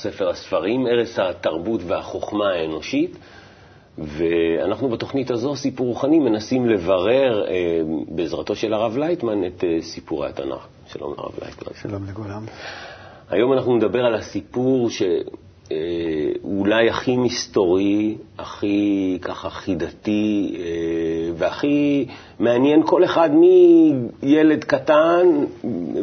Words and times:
התנ"ך, 0.00 0.12
ספר 0.12 0.28
הספרים, 0.28 0.86
ערש 0.86 1.18
התרבות 1.18 1.80
והחוכמה 1.86 2.48
האנושית, 2.48 3.16
ואנחנו 3.98 4.88
בתוכנית 4.88 5.30
הזו, 5.30 5.56
סיפור 5.56 5.86
רוחני, 5.86 6.18
מנסים 6.18 6.66
לברר 6.68 7.46
אה, 7.48 7.80
בעזרתו 8.08 8.56
של 8.56 8.72
הרב 8.72 8.96
לייטמן 8.96 9.46
את 9.46 9.64
אה, 9.64 9.82
סיפורי 9.82 10.28
התנ"ך. 10.28 10.66
שלום 10.86 11.14
הרב 11.18 11.32
לייטמן. 11.42 11.72
שלום 11.82 12.04
לכולם. 12.10 12.44
היום 13.30 13.52
אנחנו 13.52 13.76
נדבר 13.76 14.04
על 14.06 14.14
הסיפור 14.14 14.90
ש... 14.90 15.02
אה, 15.72 15.76
הכי 16.90 17.16
מסתורי, 17.16 18.16
הכי 18.38 19.18
ככה 19.22 19.50
חידתי 19.50 20.56
אה, 20.58 21.32
והכי 21.36 22.06
מעניין 22.40 22.82
כל 22.86 23.04
אחד 23.04 23.30
מילד 24.22 24.64
קטן 24.64 25.26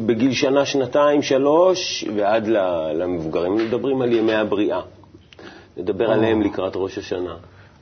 בגיל 0.05 0.33
שנה, 0.33 0.65
שנתיים, 0.65 1.21
שלוש 1.21 2.05
ועד 2.15 2.47
למבוגרים. 2.93 3.55
מדברים 3.55 4.01
על 4.01 4.13
ימי 4.13 4.33
הבריאה. 4.33 4.81
נדבר 5.77 6.11
עליהם 6.11 6.41
לקראת 6.41 6.73
ראש 6.75 6.97
השנה. 6.97 7.35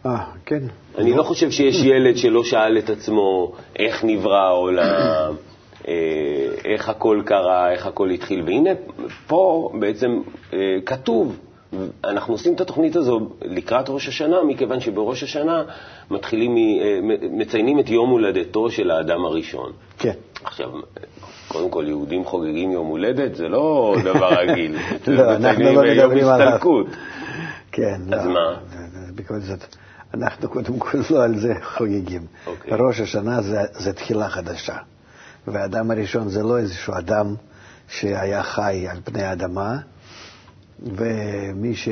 אה, 0.06 0.24
כן. 0.46 0.64
אני 0.98 1.14
לא 1.14 1.24
חושב 1.24 1.52
שיש 1.52 1.84
ילד 1.92 2.18
שלא 2.18 2.44
שאל 2.44 2.78
את 2.78 2.90
עצמו 2.90 3.52
איך 3.80 4.04
נברא 4.04 4.38
העולם. 4.38 5.34
אה, 5.88 5.94
איך 6.66 6.90
הכל 6.90 7.22
קרה, 7.26 7.72
איך 7.72 7.86
הכל 7.86 8.10
התחיל. 8.10 8.44
והנה, 8.46 8.70
פה 9.28 9.70
בעצם 9.80 10.22
כתוב 10.86 11.40
אנחנו 12.04 12.34
עושים 12.34 12.54
את 12.54 12.62
התוכנית 12.62 12.96
הזו 12.96 13.30
לקראת 13.42 13.90
ראש 13.90 14.08
השנה, 14.08 14.44
מכיוון 14.44 14.80
שבראש 14.80 15.24
השנה 15.24 15.64
מתחילים, 16.12 16.58
אה, 16.58 17.00
מציינים 17.32 17.80
את 17.80 17.90
יום 17.90 18.10
הולדתו 18.10 18.72
של 18.72 18.92
האדם 18.92 19.26
הראשון. 19.26 19.72
כן. 19.98 20.14
עכשיו, 20.44 20.70
קודם 21.48 21.70
כל, 21.70 21.86
יהודים 21.88 22.26
חוגגים 22.26 22.72
יום 22.72 22.88
הולדת, 22.88 23.36
זה 23.36 23.50
לא 23.50 23.96
דבר 24.04 24.30
רגיל. 24.40 24.78
לא, 25.08 25.36
אנחנו 25.36 25.64
לא 25.64 25.84
מדברים 25.84 26.28
על... 26.28 26.42
יום 26.42 26.42
הסתלקות. 26.42 26.88
כן, 27.72 28.02
אז 28.12 28.26
לא. 28.26 28.34
מה? 28.34 28.58
בכל 29.16 29.40
זאת, 29.40 29.60
אנחנו 30.14 30.50
קודם 30.50 30.80
כל 30.80 30.98
לא 31.10 31.24
על 31.24 31.38
זה 31.38 31.54
חוגגים. 31.64 32.22
אוקיי. 32.48 32.74
ראש 32.80 33.00
השנה 33.00 33.42
זה, 33.42 33.62
זה 33.72 33.94
תחילה 33.94 34.30
חדשה. 34.30 34.78
והאדם 35.48 35.92
הראשון 35.92 36.30
זה 36.30 36.44
לא 36.44 36.58
איזשהו 36.58 36.94
אדם 36.98 37.36
שהיה 37.88 38.44
חי 38.44 38.88
על 38.88 38.98
פני 39.04 39.24
האדמה, 39.24 39.78
ומי 40.80 41.76
ש... 41.76 41.90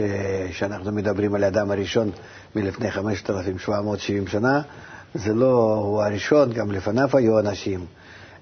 שאנחנו 0.52 0.92
מדברים 0.92 1.36
על 1.36 1.44
האדם 1.44 1.72
הראשון 1.72 2.12
מלפני 2.56 2.92
5,770 2.92 4.28
שנה, 4.28 4.62
זה 5.14 5.34
לא 5.34 5.74
הוא 5.76 6.02
הראשון, 6.04 6.54
גם 6.54 6.72
לפניו 6.72 7.10
היו 7.14 7.40
אנשים, 7.40 7.86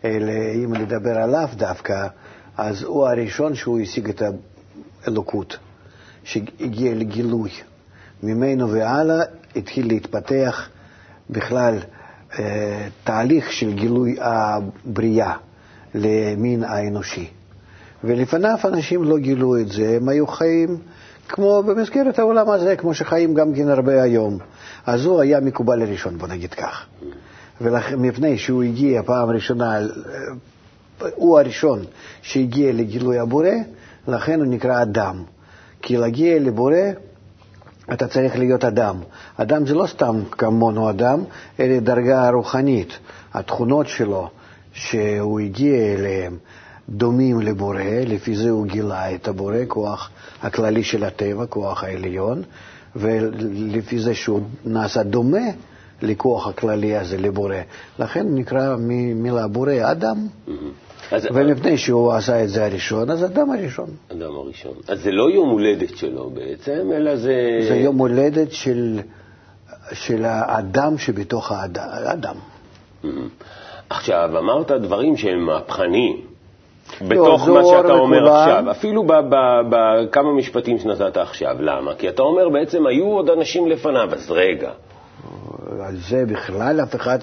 אלא 0.06 0.31
אם 0.56 0.73
נדבר 0.75 1.17
עליו 1.17 1.50
דווקא, 1.56 2.08
אז 2.58 2.84
הוא 2.84 3.08
הראשון 3.08 3.56
שהוא 3.56 3.80
השיג 3.80 4.09
את 4.09 4.22
האלוקות, 5.06 5.58
שהגיע 6.23 6.95
לגילוי. 6.95 7.50
ממנו 8.23 8.69
והלאה 8.72 9.23
התחיל 9.56 9.88
להתפתח 9.88 10.69
בכלל 11.30 11.78
אה, 12.39 12.88
תהליך 13.03 13.51
של 13.51 13.74
גילוי 13.74 14.18
הבריאה 14.22 15.35
למין 15.96 16.63
האנושי. 16.63 17.30
ולפניו 18.03 18.57
אנשים 18.66 19.03
לא 19.03 19.17
גילו 19.17 19.57
את 19.57 19.67
זה, 19.67 19.97
הם 20.01 20.09
היו 20.09 20.28
חיים 20.28 20.78
כמו 21.29 21.63
במסגרת 21.63 22.19
העולם 22.19 22.50
הזה, 22.50 22.75
כמו 22.75 22.94
שחיים 22.94 23.34
גם 23.34 23.53
כן 23.53 23.69
הרבה 23.69 24.01
היום. 24.01 24.38
אז 24.85 25.06
הוא 25.06 25.22
היה 25.22 25.39
מקובל 25.39 25.81
הראשון, 25.81 26.17
בוא 26.17 26.28
נגיד 26.28 26.53
כך. 26.53 26.85
ומפני 27.62 28.38
שהוא 28.38 28.63
הגיע 28.63 29.03
פעם 29.03 29.29
ראשונה, 29.29 29.79
הוא 31.16 31.39
הראשון 31.39 31.79
שהגיע 32.22 32.73
לגילוי 32.73 33.19
הבורא, 33.19 33.50
לכן 34.07 34.39
הוא 34.39 34.47
נקרא 34.47 34.81
אדם. 34.81 35.23
כי 35.81 35.97
להגיע 35.97 36.39
לבורא, 36.39 36.75
אתה 37.94 38.07
צריך 38.07 38.38
להיות 38.38 38.63
אדם. 38.63 38.95
אדם 39.38 39.66
זה 39.66 39.73
לא 39.73 39.88
סתם 39.88 40.22
כמונו 40.31 40.89
אדם, 40.89 41.23
אלא 41.59 41.79
דרגה 41.79 42.29
רוחנית. 42.29 42.97
התכונות 43.33 43.88
שלו 43.88 44.29
שהוא 44.73 45.39
הגיע 45.39 45.94
אליהן, 45.94 46.38
דומים 46.91 47.41
לבורא, 47.41 47.84
לפי 48.07 48.35
זה 48.35 48.50
הוא 48.50 48.66
גילה 48.66 49.16
את 49.16 49.28
הבורא, 49.28 49.57
כוח 49.68 50.09
הכללי 50.41 50.84
של 50.84 51.03
הטבע, 51.03 51.46
כוח 51.46 51.84
העליון, 51.84 52.41
ולפי 52.96 54.00
זה 54.00 54.13
שהוא 54.16 54.41
נעשה 54.66 55.03
דומה 55.03 55.47
לכוח 56.01 56.47
הכללי 56.47 56.97
הזה, 56.97 57.18
לבורא. 57.18 57.56
לכן 58.00 58.25
נקרא 58.35 58.75
מילה 59.16 59.47
בורא 59.47 59.74
אדם. 59.81 60.28
אז 61.12 61.28
ומפני 61.34 61.78
שהוא 61.78 62.13
עשה 62.13 62.44
את 62.44 62.50
זה 62.50 62.66
הראשון, 62.66 63.09
אז 63.09 63.25
אדם 63.25 63.51
הראשון. 63.51 63.90
אדם 64.12 64.35
הראשון. 64.35 64.74
אז 64.88 65.01
זה 65.01 65.12
לא 65.12 65.30
יום 65.31 65.50
הולדת 65.50 65.97
שלו 65.97 66.30
בעצם, 66.30 66.91
אלא 66.96 67.16
זה... 67.16 67.34
זה 67.68 67.75
יום 67.75 67.97
הולדת 67.97 68.51
של, 68.51 69.00
של 69.94 70.25
האדם 70.25 70.97
שבתוך 70.97 71.51
האדם. 71.51 72.35
עכשיו, 73.90 74.30
אמרת 74.40 74.72
דברים 74.72 75.18
שהם 75.18 75.46
מהפכניים. 75.46 76.31
בתוך 77.07 77.47
מה 77.47 77.62
שאתה 77.63 77.94
אומר 77.94 78.18
וכולם. 78.18 78.35
עכשיו, 78.35 78.72
אפילו 78.72 79.03
בכמה 79.69 80.34
משפטים 80.34 80.78
שנתת 80.78 81.18
עכשיו. 81.18 81.56
למה? 81.59 81.94
כי 81.96 82.09
אתה 82.09 82.22
אומר 82.22 82.50
בעצם 82.50 82.88
היו 82.88 83.06
עוד 83.06 83.29
אנשים 83.29 83.68
לפניו, 83.68 84.09
אז 84.13 84.31
רגע. 84.31 84.69
על 85.80 85.96
זה 86.09 86.25
בכלל 86.25 86.81
אף 86.84 86.96
אחד, 86.96 87.19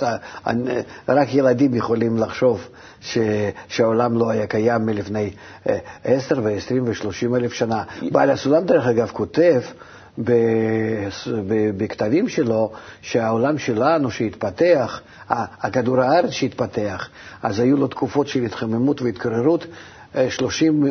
רק 1.09 1.35
ילדים 1.35 1.75
יכולים 1.75 2.17
לחשוב 2.17 2.69
ש, 3.01 3.19
שהעולם 3.69 4.19
לא 4.19 4.31
היה 4.31 4.47
קיים 4.47 4.87
מלפני 4.87 5.31
אה, 5.69 5.79
עשר 6.05 6.35
ועשרים 6.43 6.85
ושלושים 6.87 7.35
אלף 7.35 7.53
שנה. 7.53 7.83
בעל 8.13 8.31
הסולם, 8.31 8.65
דרך 8.65 8.87
אגב, 8.87 9.11
כותב 9.13 9.61
בכתבים 11.77 12.29
שלו 12.29 12.71
שהעולם 13.03 13.59
שלנו 13.59 14.11
שהתפתח, 14.11 15.01
הכדור 15.61 16.01
הארץ 16.01 16.31
שהתפתח, 16.31 17.09
אז 17.43 17.61
היו 17.61 17.77
לו 17.77 17.87
תקופות 17.87 18.29
של 18.29 18.43
התחממות 18.43 19.03
והתקררות, 19.03 19.67
30 20.29 20.87
אה, 20.87 20.91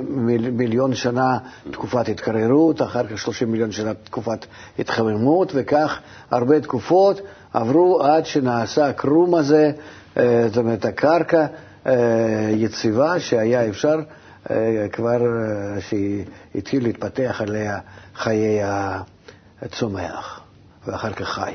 מיליון 0.52 0.96
שנה 0.96 1.38
תקופת 1.72 2.10
התקררות, 2.10 2.82
אחר 2.82 3.08
כך 3.08 3.20
30 3.20 3.52
מיליון 3.52 3.72
שנה 3.72 3.94
תקופת 3.94 4.46
התחממות, 4.80 5.52
וכך 5.56 6.00
הרבה 6.32 6.60
תקופות 6.60 7.22
עברו 7.54 8.04
עד 8.04 8.26
שנעשה 8.26 8.88
הקרום 8.90 9.36
הזה, 9.36 9.72
אה, 10.18 10.44
זאת 10.48 10.58
אומרת 10.58 10.86
הקרקע 10.86 11.46
אה, 11.88 11.94
יציבה 12.52 13.20
שהיה 13.20 13.70
אפשר 13.70 14.00
כבר, 14.92 15.18
שהתחיל 15.80 16.84
להתפתח 16.84 17.42
עליה 17.42 17.80
חיי 18.16 18.60
הצומח, 19.62 20.42
ואחר 20.88 21.12
כך 21.12 21.28
חי. 21.28 21.54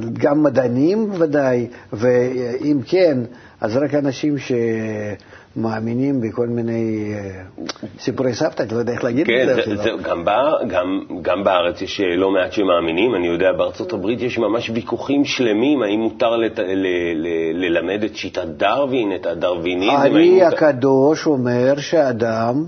וגם 0.00 0.42
מדענים 0.42 1.10
ודאי, 1.18 1.66
ואם 1.92 2.78
כן, 2.86 3.18
אז 3.60 3.76
רק 3.76 3.94
אנשים 3.94 4.34
שמאמינים 4.38 6.20
בכל 6.20 6.46
מיני 6.46 7.14
אה, 7.14 7.42
סיפורי 7.98 8.34
סבתא, 8.34 8.62
אני 8.62 8.70
לא 8.74 8.76
יודע 8.76 8.92
איך 8.92 9.04
להגיד 9.04 9.26
כן, 9.26 9.46
את 9.50 9.56
זה. 9.56 9.62
כן, 9.84 10.02
גם, 10.02 10.24
גם, 10.68 11.00
גם 11.22 11.44
בארץ 11.44 11.82
יש 11.82 12.00
אה, 12.00 12.16
לא 12.16 12.30
מעט 12.30 12.52
שמאמינים, 12.52 13.14
אני 13.14 13.26
יודע, 13.26 13.52
בארצות 13.52 13.92
הברית 13.92 14.22
יש 14.22 14.38
ממש 14.38 14.70
ויכוחים 14.70 15.24
שלמים, 15.24 15.82
האם 15.82 16.00
מותר 16.00 16.36
לת, 16.36 16.58
ל, 16.58 16.86
ל, 17.14 17.26
ללמד 17.54 18.04
את 18.04 18.16
שיטת 18.16 18.46
דרווין, 18.46 19.14
את 19.14 19.26
הדרוויניזם. 19.26 19.96
אני 20.04 20.44
הקדוש 20.44 21.26
אומר 21.26 21.78
שאדם, 21.78 22.64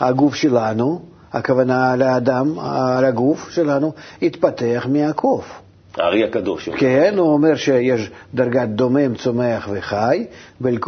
הגוף 0.00 0.34
שלנו, 0.34 1.02
הכוונה 1.32 1.96
לאדם, 1.96 2.54
לגוף 3.02 3.50
שלנו, 3.50 3.92
התפתח 4.22 4.86
מהקוף. 4.88 5.60
הארי 5.96 6.24
הקדוש. 6.24 6.68
כן, 6.68 7.14
הוא 7.18 7.32
אומר 7.32 7.56
שיש 7.56 8.10
דרגת 8.34 8.68
דומם, 8.68 9.14
צומח 9.14 9.68
וחי, 9.72 10.26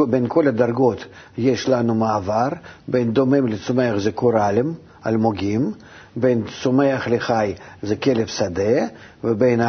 בין 0.09 0.27
כל 0.29 0.49
הדרגות 0.49 1.05
יש 1.39 1.69
לנו 1.69 1.95
מעבר, 1.95 2.49
בין 2.89 3.13
דומם 3.13 3.47
לצומח 3.47 3.97
זה 3.97 4.13
קורלים, 4.13 4.75
אלמוגים, 5.07 5.73
בין 6.17 6.43
צומח 6.63 7.09
לחי 7.09 7.55
זה 7.83 7.97
כלב 7.97 8.27
שדה, 8.27 8.87
ובין 9.25 9.61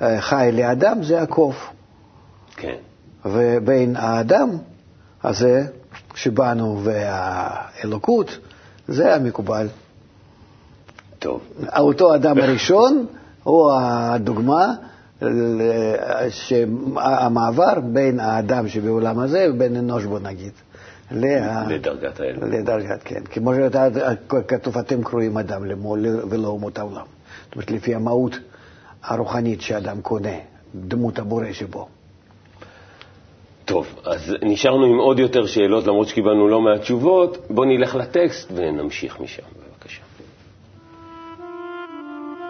החי 0.00 0.50
לאדם 0.52 1.02
זה 1.02 1.22
הקוף. 1.22 1.70
כן. 2.56 2.76
ובין 3.24 3.96
האדם 3.96 4.50
הזה 5.24 5.64
שבאנו 6.14 6.80
והאלוקות, 6.84 8.38
זה 8.88 9.14
המקובל. 9.14 9.68
טוב. 11.18 11.40
אותו 11.78 12.14
אדם 12.14 12.38
הראשון 12.38 13.06
הוא 13.42 13.72
הדוגמה 13.74 14.74
שהמעבר 16.30 17.80
בין 17.92 18.20
האדם 18.20 18.68
שבעולם 18.68 19.18
הזה 19.18 19.46
ובין 19.50 19.76
אנוש, 19.76 20.04
בוא 20.04 20.18
נגיד. 20.18 20.52
לה... 21.10 21.64
לדרגת 21.68 22.20
האלוהים. 22.20 22.52
לדרגת, 22.52 23.02
כן. 23.04 23.20
כמו 23.24 23.52
שכתוב, 23.54 24.78
אתם 24.78 25.02
קרואים 25.02 25.38
אדם 25.38 25.64
למול 25.64 26.06
ולא 26.30 26.48
אומות 26.48 26.78
העולם. 26.78 27.04
זאת 27.44 27.54
אומרת, 27.54 27.70
לפי 27.70 27.94
המהות 27.94 28.38
הרוחנית 29.02 29.60
שאדם 29.60 30.00
קונה, 30.00 30.36
דמות 30.74 31.18
הבורא 31.18 31.52
שבו. 31.52 31.88
טוב, 33.64 33.86
אז 34.04 34.36
נשארנו 34.42 34.84
עם 34.86 34.98
עוד 34.98 35.18
יותר 35.18 35.46
שאלות, 35.46 35.86
למרות 35.86 36.08
שקיבלנו 36.08 36.48
לא 36.48 36.60
מעט 36.60 36.80
תשובות. 36.80 37.38
בואו 37.50 37.66
נלך 37.68 37.94
לטקסט 37.94 38.52
ונמשיך 38.54 39.20
משם, 39.20 39.42
בבקשה. 39.42 40.02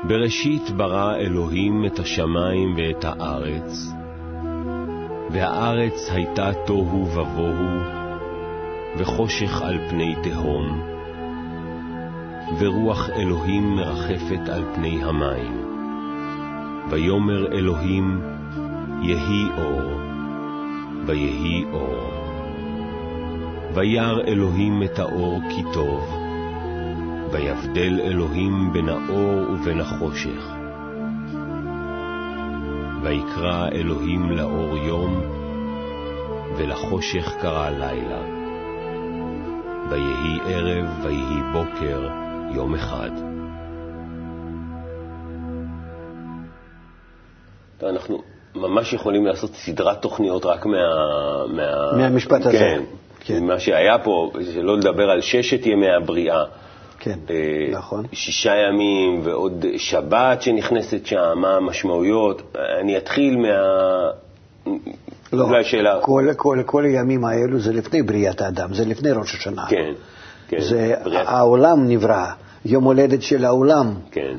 בראשית 0.08 0.70
ברא 0.70 1.16
אלוהים 1.16 1.84
את 1.86 1.98
השמיים 1.98 2.74
ואת 2.76 3.04
הארץ, 3.04 3.92
והארץ 5.30 6.10
הייתה 6.10 6.50
תוהו 6.66 7.06
ובוהו, 7.06 8.02
וחושך 8.98 9.62
על 9.62 9.78
פני 9.90 10.14
תהום, 10.22 10.82
ורוח 12.58 13.10
אלוהים 13.10 13.76
מרחפת 13.76 14.48
על 14.48 14.64
פני 14.74 15.04
המים. 15.04 15.72
ויאמר 16.90 17.52
אלוהים, 17.52 18.20
יהי 19.02 19.44
אור, 19.58 20.01
ויהי 21.06 21.64
אור. 21.72 22.22
וירא 23.74 24.20
אלוהים 24.26 24.82
את 24.82 24.98
האור 24.98 25.40
כי 25.50 25.62
טוב, 25.72 26.14
ויבדל 27.30 28.00
אלוהים 28.00 28.72
בין 28.72 28.88
האור 28.88 29.52
ובין 29.52 29.80
החושך. 29.80 30.52
ויקרא 33.02 33.68
אלוהים 33.68 34.30
לאור 34.30 34.76
יום, 34.76 35.20
ולחושך 36.56 37.32
קרא 37.40 37.70
לילה. 37.70 38.22
ויהי 39.90 40.40
ערב, 40.44 40.86
ויהי 41.02 41.42
בוקר, 41.52 42.08
יום 42.54 42.74
אחד. 42.74 43.10
אנחנו 47.82 48.22
ממש 48.54 48.92
יכולים 48.92 49.26
לעשות 49.26 49.54
סדרת 49.54 50.02
תוכניות 50.02 50.46
רק 50.46 50.66
מה... 50.66 50.76
מה... 51.48 51.92
מהמשפט 51.96 52.46
הזה. 52.46 52.58
כן, 52.58 52.82
כן. 53.20 53.42
ממה 53.42 53.58
שהיה 53.58 53.98
פה, 53.98 54.30
שלא 54.54 54.76
לדבר 54.76 55.10
על 55.10 55.20
ששת 55.20 55.66
ימי 55.66 55.90
הבריאה. 55.90 56.44
כן, 56.98 57.18
אה, 57.30 57.78
נכון. 57.78 58.06
שישה 58.12 58.54
ימים 58.56 59.20
ועוד 59.24 59.64
שבת 59.76 60.42
שנכנסת 60.42 61.06
שם, 61.06 61.32
מה 61.36 61.56
המשמעויות. 61.56 62.42
אני 62.80 62.96
אתחיל 62.96 63.36
מה... 63.36 63.48
לא, 65.32 65.44
אולי 65.44 65.64
שאלה... 65.64 66.00
כל, 66.00 66.28
כל, 66.36 66.62
כל 66.66 66.84
הימים 66.84 67.24
האלו 67.24 67.58
זה 67.58 67.72
לפני 67.72 68.02
בריאת 68.02 68.40
האדם, 68.40 68.74
זה 68.74 68.84
לפני 68.84 69.10
ראש 69.10 69.34
השנה. 69.34 69.66
כן, 69.68 69.92
כן. 70.48 70.60
זה, 70.60 70.94
בריאת... 71.04 71.26
העולם 71.28 71.88
נברא, 71.88 72.26
יום 72.64 72.84
הולדת 72.84 73.22
של 73.22 73.44
העולם. 73.44 73.94
כן. 74.10 74.36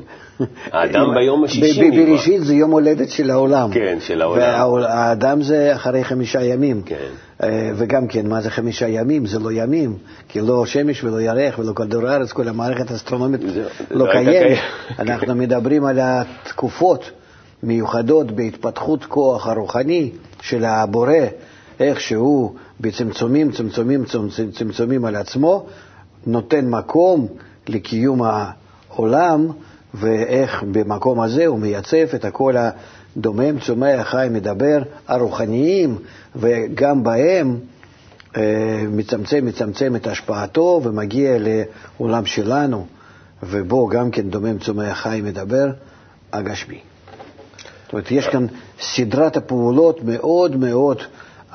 האדם 0.72 1.14
ביום 1.14 1.44
השישי 1.44 1.90
נברא. 1.90 2.04
בראשית 2.04 2.44
זה 2.44 2.54
יום 2.54 2.70
הולדת 2.70 3.10
של 3.10 3.30
העולם. 3.30 3.70
כן, 3.72 3.98
של 4.00 4.22
העולם. 4.22 4.82
והאדם 4.82 5.42
זה 5.42 5.74
אחרי 5.74 6.04
חמישה 6.04 6.42
ימים. 6.44 6.82
כן. 6.86 6.96
אה, 7.42 7.70
וגם 7.76 8.06
כן, 8.06 8.26
מה 8.26 8.40
זה 8.40 8.50
חמישה 8.50 8.88
ימים? 8.88 9.26
זה 9.26 9.38
לא 9.38 9.52
ימים, 9.52 9.96
כי 10.28 10.40
לא 10.40 10.66
שמש 10.66 11.04
ולא 11.04 11.20
ירח 11.20 11.58
ולא 11.58 11.72
כדור 11.72 12.06
הארץ, 12.06 12.32
כל 12.32 12.48
המערכת 12.48 12.90
האסטרונומית 12.90 13.40
לא 13.90 14.06
קיימת. 14.12 14.58
אנחנו 14.98 15.34
מדברים 15.34 15.84
על 15.84 15.98
התקופות 16.02 17.10
מיוחדות 17.62 18.30
בהתפתחות 18.30 19.04
כוח 19.04 19.46
הרוחני 19.46 20.10
של 20.42 20.64
הבורא, 20.64 21.12
איך 21.80 22.00
שהוא 22.00 22.54
בצמצומים, 22.80 23.52
צמצומים, 23.52 24.04
צמצומים 24.52 25.04
על 25.04 25.16
עצמו, 25.16 25.66
נותן 26.26 26.68
מקום 26.68 27.26
לקיום 27.68 28.22
העולם, 28.22 29.48
ואיך 29.94 30.62
במקום 30.72 31.20
הזה 31.20 31.46
הוא 31.46 31.58
מייצב 31.58 32.14
את 32.14 32.24
הכל 32.24 32.54
הדומם, 32.56 33.58
צומח, 33.58 34.08
חי, 34.08 34.26
מדבר, 34.30 34.82
הרוחניים, 35.08 35.98
וגם 36.36 37.02
בהם 37.02 37.58
אה, 38.36 38.82
מצמצם, 38.88 39.46
מצמצם 39.46 39.96
את 39.96 40.06
השפעתו 40.06 40.80
ומגיע 40.84 41.36
לעולם 41.38 42.26
שלנו, 42.26 42.86
ובו 43.42 43.86
גם 43.86 44.10
כן 44.10 44.30
דומם, 44.30 44.58
צומח, 44.58 44.98
חי, 44.98 45.20
מדבר, 45.24 45.70
הגשמי. 46.32 46.78
זאת 47.84 47.92
אומרת, 47.92 48.10
יש 48.10 48.26
כאן 48.28 48.46
סדרת 48.80 49.36
הפעולות 49.36 50.04
מאוד 50.04 50.56
מאוד 50.56 50.98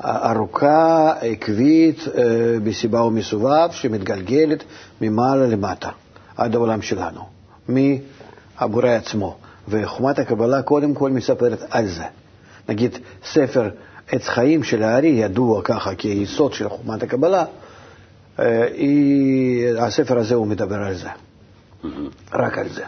ארוכה, 0.04 1.12
עקבית, 1.20 1.98
אה, 1.98 2.22
בסיבה 2.64 3.02
ומסובב, 3.02 3.68
שמתגלגלת 3.70 4.64
ממעלה 5.00 5.46
למטה, 5.46 5.88
עד 6.36 6.54
העולם 6.54 6.82
שלנו, 6.82 7.20
מהבורא 8.60 8.88
עצמו. 8.88 9.36
וחומת 9.68 10.18
הקבלה 10.18 10.62
קודם 10.62 10.94
כל 10.94 11.10
מספרת 11.10 11.58
על 11.70 11.86
זה. 11.86 12.04
נגיד, 12.68 12.98
ספר 13.24 13.70
עץ 14.08 14.28
חיים 14.28 14.62
של 14.62 14.82
הארי, 14.82 15.08
ידוע 15.08 15.62
ככה 15.62 15.94
כיסוד 15.94 16.52
של 16.52 16.68
חומת 16.68 17.02
הקבלה, 17.02 17.44
אה, 18.38 18.64
היא, 18.72 19.68
הספר 19.78 20.18
הזה 20.18 20.34
הוא 20.34 20.46
מדבר 20.46 20.82
על 20.82 20.94
זה, 20.94 21.08
רק 22.32 22.58
על 22.58 22.68
זה. 22.68 22.84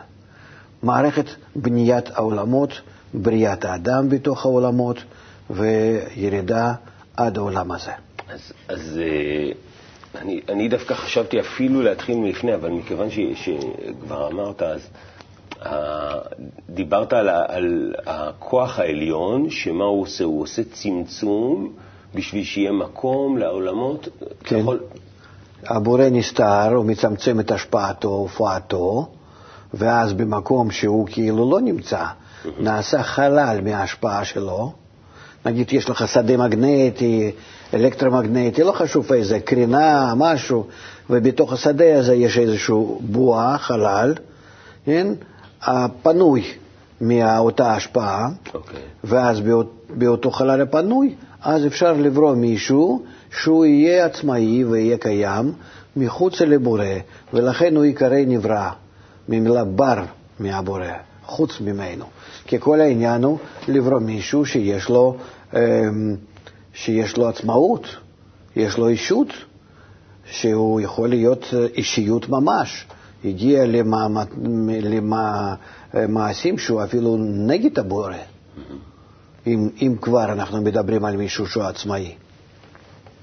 מערכת 0.83 1.25
בניית 1.57 2.11
העולמות, 2.15 2.81
בריאת 3.15 3.65
האדם 3.65 4.09
בתוך 4.09 4.45
העולמות 4.45 4.97
וירידה 5.51 6.73
עד 7.17 7.39
העולם 7.39 7.73
הזה. 7.73 7.93
אז, 8.29 8.53
אז 8.69 9.01
אה, 9.03 9.53
אני, 10.21 10.41
אני 10.49 10.69
דווקא 10.69 10.95
חשבתי 10.95 11.41
אפילו 11.41 11.83
להתחיל 11.83 12.17
מלפני, 12.17 12.55
אבל 12.55 12.69
מכיוון 12.69 13.11
ש, 13.11 13.19
שכבר 13.35 14.29
אמרת, 14.29 14.63
אז 14.63 14.81
דיברת 16.71 17.13
על, 17.13 17.29
על 17.29 17.95
הכוח 18.07 18.79
העליון, 18.79 19.51
שמה 19.51 19.85
הוא 19.85 20.03
עושה? 20.03 20.25
הוא 20.25 20.43
עושה 20.43 20.63
צמצום 20.73 21.73
בשביל 22.15 22.45
שיהיה 22.45 22.73
מקום 22.73 23.39
לעולמות. 23.39 24.09
כן. 24.45 24.59
יכול... 24.59 24.81
הבורא 25.67 26.05
נסתר, 26.11 26.75
הוא 26.75 26.85
מצמצם 26.85 27.41
את 27.41 27.51
השפעתו, 27.51 28.09
הופעתו, 28.09 29.09
ואז 29.75 30.13
במקום 30.13 30.71
שהוא 30.71 31.07
כאילו 31.11 31.51
לא 31.51 31.61
נמצא, 31.61 32.05
נעשה 32.59 33.03
חלל 33.03 33.61
מההשפעה 33.65 34.25
שלו. 34.25 34.73
נגיד 35.47 35.73
יש 35.73 35.91
לך 35.91 36.09
שדה 36.09 36.37
מגנטי, 36.37 37.33
אלקטרומגנטי, 37.75 38.63
לא 38.63 38.73
חשוב 38.73 39.13
איזה, 39.13 39.41
קרינה, 39.41 40.13
משהו, 40.17 40.67
ובתוך 41.11 41.53
השדה 41.53 41.99
הזה 41.99 42.15
יש 42.15 42.39
איזשהו 42.39 43.01
בועה, 43.03 43.59
חלל, 43.59 44.15
כן? 44.85 45.07
הפנוי 45.65 46.45
מאותה 47.01 47.75
השפעה, 47.75 48.29
okay. 48.29 48.55
אוקיי. 48.55 48.81
ואז 49.05 49.41
באות, 49.41 49.87
באותו 49.91 50.31
חלל 50.31 50.61
הפנוי, 50.61 51.15
אז 51.43 51.67
אפשר 51.67 51.93
לברוא 51.93 52.35
מישהו 52.35 53.03
שהוא 53.31 53.65
יהיה 53.65 54.07
עצמאי 54.07 54.65
ויהיה 54.65 54.99
קיים 54.99 55.53
מחוץ 55.97 56.41
לבורא, 56.41 56.85
ולכן 57.33 57.77
הוא 57.77 57.85
ייקרא 57.85 58.19
נברא, 58.27 58.71
ממילה 59.29 59.65
בר 59.65 60.05
מהבורא, 60.41 60.87
חוץ 61.27 61.61
ממנו. 61.61 62.05
כי 62.45 62.57
כל 62.61 62.81
העניין 62.81 63.25
הוא 63.25 63.39
לברוא 63.69 64.01
מישהו 64.01 64.47
שיש 64.47 64.89
לו, 64.89 65.17
אמ, 65.55 65.59
שיש 66.75 67.17
לו 67.17 67.29
עצמאות, 67.29 67.87
יש 68.57 68.79
לו 68.79 68.89
אישות, 68.89 69.29
שהוא 70.31 70.81
יכול 70.81 71.09
להיות 71.09 71.55
אישיות 71.77 72.29
ממש. 72.29 72.87
הגיע 73.25 73.65
למעשים 75.95 76.59
שהוא 76.59 76.85
אפילו 76.85 77.17
נגד 77.21 77.79
הבורא, 77.79 78.15
אם, 79.47 79.69
אם 79.83 79.95
כבר 80.01 80.33
אנחנו 80.33 80.63
מדברים 80.63 81.05
על 81.05 81.17
מישהו 81.17 81.47
שהוא 81.47 81.65
עצמאי. 81.65 82.13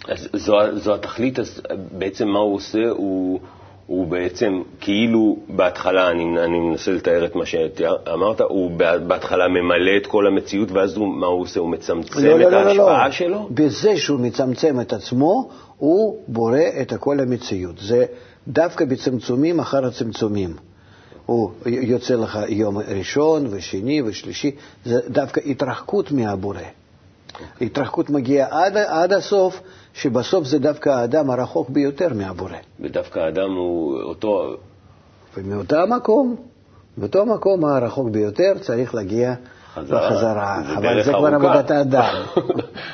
אז 0.08 0.28
זו, 0.34 0.58
זו 0.74 0.96
התכלית, 0.96 1.40
אז 1.40 1.62
בעצם 1.98 2.28
מה 2.28 2.40
הוא 2.40 2.56
עושה? 2.56 2.90
הוא, 2.90 3.40
הוא 3.86 4.08
בעצם 4.08 4.62
כאילו 4.80 5.38
בהתחלה, 5.50 6.12
אני, 6.12 6.24
אני 6.44 6.60
מנסה 6.60 6.92
לתאר 6.92 7.26
את 7.26 7.36
מה 7.36 7.46
שאמרת, 7.46 8.42
הוא 8.42 8.72
בהתחלה 9.08 9.48
ממלא 9.48 9.98
את 9.98 10.08
כל 10.08 10.28
המציאות, 10.28 10.72
ואז 10.72 10.98
הוא, 10.98 11.08
מה 11.08 11.28
הוא 11.28 11.42
עושה? 11.42 11.60
הוא 11.60 11.70
מצמצם 11.70 12.20
לא, 12.20 12.48
את 12.48 12.52
לא, 12.52 12.58
ההשפעה 12.58 12.98
לא, 12.98 13.06
לא. 13.06 13.12
שלו? 13.12 13.48
בזה 13.52 13.98
שהוא 13.98 14.20
מצמצם 14.20 14.82
את 14.82 14.94
עצמו, 14.94 15.50
הוא 15.78 16.24
בורא 16.28 16.60
את 16.82 16.94
כל 16.94 17.20
המציאות. 17.20 17.76
זה 17.82 18.06
דווקא 18.48 18.86
בצמצומים 18.86 19.60
אחר 19.60 19.86
הצמצומים. 19.86 20.56
הוא 21.26 21.52
יוצא 21.66 22.16
לך 22.16 22.40
יום 22.48 22.78
ראשון 22.78 23.48
ושני 23.50 24.02
ושלישי, 24.02 24.52
זה 24.86 25.00
דווקא 25.10 25.42
התרחקות 25.46 26.12
מהבורא. 26.12 26.62
התרחקות 27.62 28.10
מגיעה 28.10 28.66
עד, 28.66 28.78
עד 28.78 29.14
הסוף, 29.14 29.62
שבסוף 29.94 30.46
זה 30.46 30.60
דווקא 30.60 30.90
האדם 30.90 31.30
הרחוק 31.30 31.70
ביותר 31.70 32.14
מהבורא. 32.14 32.56
ודווקא 32.80 33.20
האדם 33.20 33.52
הוא 33.52 34.02
אותו... 34.02 34.56
ומאותו 35.38 35.76
המקום, 35.76 36.36
באותו 36.98 37.22
המקום 37.22 37.66
הרחוק 37.66 38.10
ביותר 38.10 38.54
צריך 38.62 38.96
להגיע 38.96 39.34
חזרה. 39.74 40.10
בחזרה. 40.10 40.76
אבל 40.78 41.04
זה 41.04 41.12
כבר 41.14 41.36
עבודת 41.36 41.72
האדם. 41.72 42.24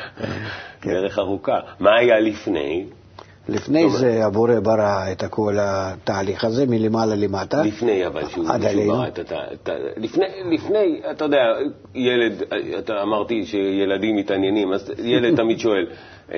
דרך 0.86 1.20
ארוכה. 1.20 1.60
מה 1.80 1.96
היה 2.00 2.20
לפני? 2.20 2.86
לפני 3.50 3.90
זה 3.90 4.26
הבורא 4.26 4.60
ברא 4.60 5.12
את 5.12 5.24
כל 5.30 5.58
התהליך 5.60 6.44
הזה 6.44 6.66
מלמעלה 6.66 7.16
למטה. 7.16 7.64
לפני 7.64 8.08
אבל, 8.08 8.30
שהוא 8.30 8.46
ברא 8.88 9.08
את 9.08 9.32
ה... 9.32 9.72
לפני, 9.98 10.26
לפני, 10.52 11.02
אתה 11.12 11.26
יודע, 11.26 11.44
ילד, 11.96 12.44
אתה 12.80 13.02
אמרתי 13.02 13.46
שילדים 13.46 14.16
מתעניינים, 14.16 14.74
אז 14.74 14.92
ילד 15.04 15.36
תמיד 15.42 15.60
שואל, 15.60 15.88
אה, 16.32 16.38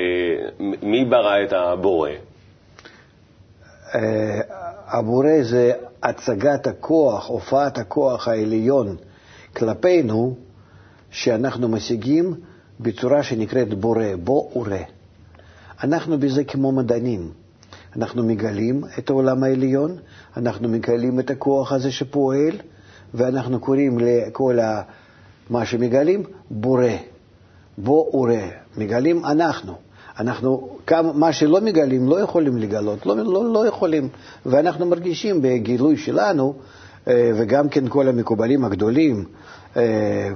מי 0.83 1.05
ברא 1.05 1.43
את 1.43 1.53
הבורא? 1.53 2.09
אה, 3.95 4.39
הבורא 4.87 5.41
זה 5.41 5.71
הצגת 6.03 6.67
הכוח, 6.67 7.27
הופעת 7.27 7.77
הכוח 7.77 8.27
העליון 8.27 8.95
כלפינו, 9.55 10.35
שאנחנו 11.11 11.67
משיגים 11.67 12.33
בצורה 12.79 13.23
שנקראת 13.23 13.73
בורא, 13.73 14.05
בוא 14.23 14.49
וראה. 14.55 14.96
אנחנו 15.83 16.19
בזה 16.19 16.43
כמו 16.43 16.71
מדענים. 16.71 17.31
אנחנו 17.95 18.23
מגלים 18.23 18.83
את 18.99 19.09
העולם 19.09 19.43
העליון, 19.43 19.97
אנחנו 20.37 20.69
מגלים 20.69 21.19
את 21.19 21.29
הכוח 21.29 21.71
הזה 21.71 21.91
שפועל, 21.91 22.53
ואנחנו 23.13 23.59
קוראים 23.59 23.97
לכל 23.99 24.57
מה 25.49 25.65
שמגלים 25.65 26.23
בורא. 26.49 26.89
בוא 27.77 28.15
וראה. 28.15 28.49
מגלים 28.77 29.25
אנחנו. 29.25 29.73
אנחנו, 30.19 30.77
כמה, 30.87 31.13
מה 31.13 31.33
שלא 31.33 31.61
מגלים 31.61 32.07
לא 32.07 32.19
יכולים 32.19 32.57
לגלות, 32.57 33.05
לא, 33.05 33.15
לא, 33.17 33.53
לא 33.53 33.67
יכולים. 33.67 34.09
ואנחנו 34.45 34.85
מרגישים 34.85 35.41
בגילוי 35.41 35.97
שלנו, 35.97 36.53
אה, 37.07 37.31
וגם 37.35 37.69
כן 37.69 37.87
כל 37.87 38.07
המקובלים 38.07 38.65
הגדולים, 38.65 39.25
אה, 39.77 40.29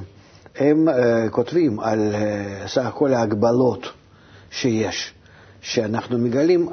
הם 0.55 0.89
אה, 0.89 1.29
כותבים 1.29 1.79
על 1.79 2.13
סך 2.67 2.91
כל 2.93 3.13
ההגבלות 3.13 3.87
שיש. 4.49 5.13
שאנחנו 5.61 6.17
מגלים 6.17 6.69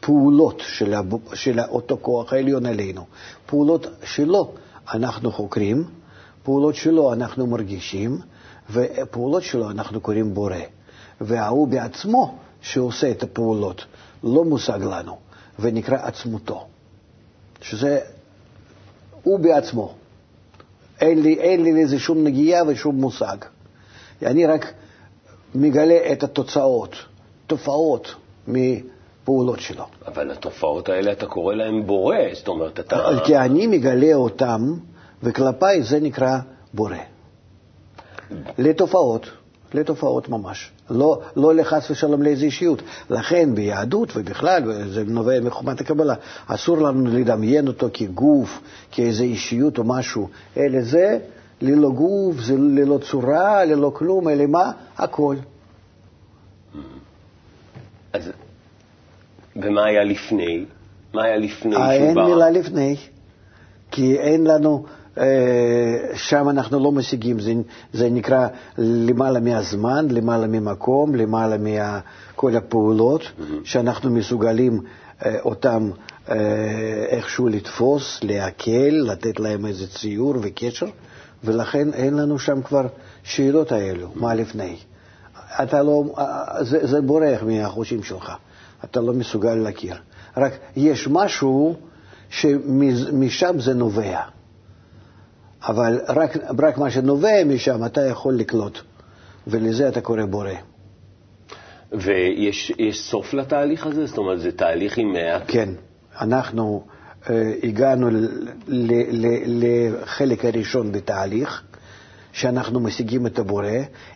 פעולות 0.00 0.62
של, 0.66 0.94
הב... 0.94 1.34
של 1.34 1.60
אותו 1.60 1.98
כוח 2.02 2.32
העליון 2.32 2.66
עלינו. 2.66 3.06
פעולות 3.46 3.86
שלו 4.04 4.52
אנחנו 4.94 5.32
חוקרים, 5.32 5.84
פעולות 6.42 6.74
שלו 6.74 7.12
אנחנו 7.12 7.46
מרגישים, 7.46 8.18
ופעולות 8.70 9.42
שלו 9.42 9.70
אנחנו 9.70 10.00
קוראים 10.00 10.34
בורא. 10.34 10.56
וההוא 11.20 11.68
בעצמו 11.68 12.38
שעושה 12.60 13.10
את 13.10 13.22
הפעולות 13.22 13.84
לא 14.24 14.44
מושג 14.44 14.78
לנו, 14.82 15.18
ונקרא 15.58 15.96
עצמותו. 16.02 16.66
שזה 17.60 18.00
הוא 19.22 19.38
בעצמו. 19.40 19.94
אין 21.00 21.22
לי, 21.22 21.34
אין 21.40 21.62
לי 21.62 21.84
לזה 21.84 21.98
שום 21.98 22.24
נגיעה 22.24 22.62
ושום 22.66 22.96
מושג. 22.96 23.36
אני 24.22 24.46
רק 24.46 24.72
מגלה 25.54 26.12
את 26.12 26.22
התוצאות. 26.22 26.96
תופעות 27.48 28.14
מפעולות 28.48 29.60
שלו. 29.60 29.84
אבל 30.06 30.30
התופעות 30.30 30.88
האלה, 30.88 31.12
אתה 31.12 31.26
קורא 31.26 31.54
להן 31.54 31.86
בורא, 31.86 32.16
זאת 32.32 32.48
אומרת, 32.48 32.80
אתה... 32.80 32.96
כי 33.24 33.36
אני 33.36 33.66
מגלה 33.66 34.14
אותן, 34.14 34.60
וכלפיי 35.22 35.82
זה 35.82 36.00
נקרא 36.00 36.38
בורא. 36.74 36.96
לתופעות, 38.58 39.30
לתופעות 39.74 40.28
ממש. 40.28 40.70
לא, 40.90 41.20
לא 41.36 41.54
לחס 41.54 41.90
ושלום 41.90 42.22
לאיזו 42.22 42.44
אישיות. 42.44 42.82
לכן 43.10 43.54
ביהדות 43.54 44.12
ובכלל, 44.16 44.62
וזה 44.66 45.04
נובע 45.04 45.40
מחומת 45.40 45.80
הקבלה, 45.80 46.14
אסור 46.46 46.78
לנו 46.78 47.10
לדמיין 47.18 47.68
אותו 47.68 47.88
כגוף, 47.92 48.60
כאיזו 48.90 49.24
אישיות 49.24 49.78
או 49.78 49.84
משהו, 49.84 50.28
אלא 50.56 50.82
זה 50.82 51.18
ללא 51.60 51.90
גוף, 51.90 52.36
זה 52.40 52.54
ללא 52.56 52.98
צורה, 53.10 53.64
ללא 53.64 53.92
כלום, 53.94 54.28
אלא 54.28 54.46
מה? 54.46 54.72
הכל. 54.98 55.36
אז, 58.18 58.30
ומה 59.56 59.84
היה 59.84 60.04
לפני? 60.04 60.64
מה 61.14 61.24
היה 61.24 61.36
לפני 61.36 61.76
אה, 61.76 61.92
אין 61.92 62.18
מילה 62.18 62.50
לפני, 62.50 62.96
כי 63.90 64.18
אין 64.18 64.46
לנו, 64.46 64.84
אה, 65.18 65.24
שם 66.14 66.48
אנחנו 66.48 66.84
לא 66.84 66.92
משיגים, 66.92 67.40
זה, 67.40 67.52
זה 67.92 68.10
נקרא 68.10 68.48
למעלה 68.78 69.40
מהזמן, 69.40 70.06
למעלה 70.10 70.46
ממקום, 70.46 71.14
למעלה 71.14 71.56
מכל 71.58 72.56
הפעולות 72.56 73.22
mm-hmm. 73.22 73.42
שאנחנו 73.64 74.10
מסוגלים 74.10 74.80
אה, 75.26 75.36
אותם 75.40 75.90
איכשהו 77.08 77.48
לתפוס, 77.48 78.20
לעכל, 78.22 78.90
לתת 78.90 79.40
להם 79.40 79.66
איזה 79.66 79.86
ציור 79.86 80.34
וקשר, 80.42 80.86
ולכן 81.44 81.92
אין 81.92 82.14
לנו 82.14 82.38
שם 82.38 82.62
כבר 82.62 82.86
שאלות 83.22 83.72
האלו, 83.72 84.08
מה 84.14 84.34
לפני. 84.34 84.76
אתה 85.62 85.82
לא, 85.82 86.04
זה, 86.60 86.86
זה 86.86 87.00
בורח 87.00 87.42
מהחושים 87.42 88.02
שלך, 88.02 88.32
אתה 88.84 89.00
לא 89.00 89.12
מסוגל 89.12 89.54
להכיר. 89.54 89.94
רק 90.36 90.52
יש 90.76 91.08
משהו 91.10 91.76
שמשם 92.30 93.60
זה 93.60 93.74
נובע. 93.74 94.20
אבל 95.62 96.00
רק, 96.08 96.36
רק 96.58 96.78
מה 96.78 96.90
שנובע 96.90 97.44
משם 97.44 97.84
אתה 97.84 98.06
יכול 98.06 98.34
לקלוט, 98.34 98.78
ולזה 99.46 99.88
אתה 99.88 100.00
קורא 100.00 100.24
בורא. 100.24 100.50
ויש 101.92 102.72
סוף 102.92 103.34
לתהליך 103.34 103.86
הזה? 103.86 104.06
זאת 104.06 104.18
אומרת, 104.18 104.40
זה 104.40 104.52
תהליך 104.52 104.98
עם... 104.98 105.14
כן, 105.46 105.68
אנחנו 106.20 106.84
uh, 107.22 107.28
הגענו 107.62 108.08
לחלק 109.46 110.44
הראשון 110.44 110.92
בתהליך, 110.92 111.62
שאנחנו 112.38 112.80
משיגים 112.80 113.26
את 113.26 113.38
הבורא, 113.38 113.66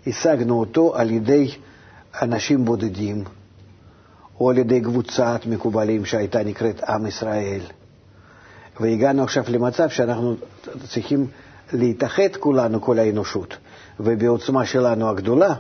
השגנו 0.07 0.61
אותו 0.61 0.97
על 0.97 1.11
ידי 1.11 1.51
אנשים 2.23 2.65
בודדים, 2.65 3.25
או 4.41 4.51
על 4.51 4.59
ידי 4.59 4.81
קבוצת 4.81 5.41
מקובלים 5.47 6.05
שהייתה 6.05 6.43
נקראת 6.45 6.83
עם 6.85 7.07
ישראל. 7.07 7.61
והגענו 8.81 9.23
עכשיו 9.23 9.45
למצב 9.49 9.89
שאנחנו 9.89 10.35
צריכים 10.89 11.27
להתאחד 11.73 12.37
כולנו, 12.41 12.81
כל 12.83 12.99
האנושות, 12.99 13.57
ובעוצמה 14.01 14.67
שלנו 14.67 15.09
הגדולה, 15.09 15.55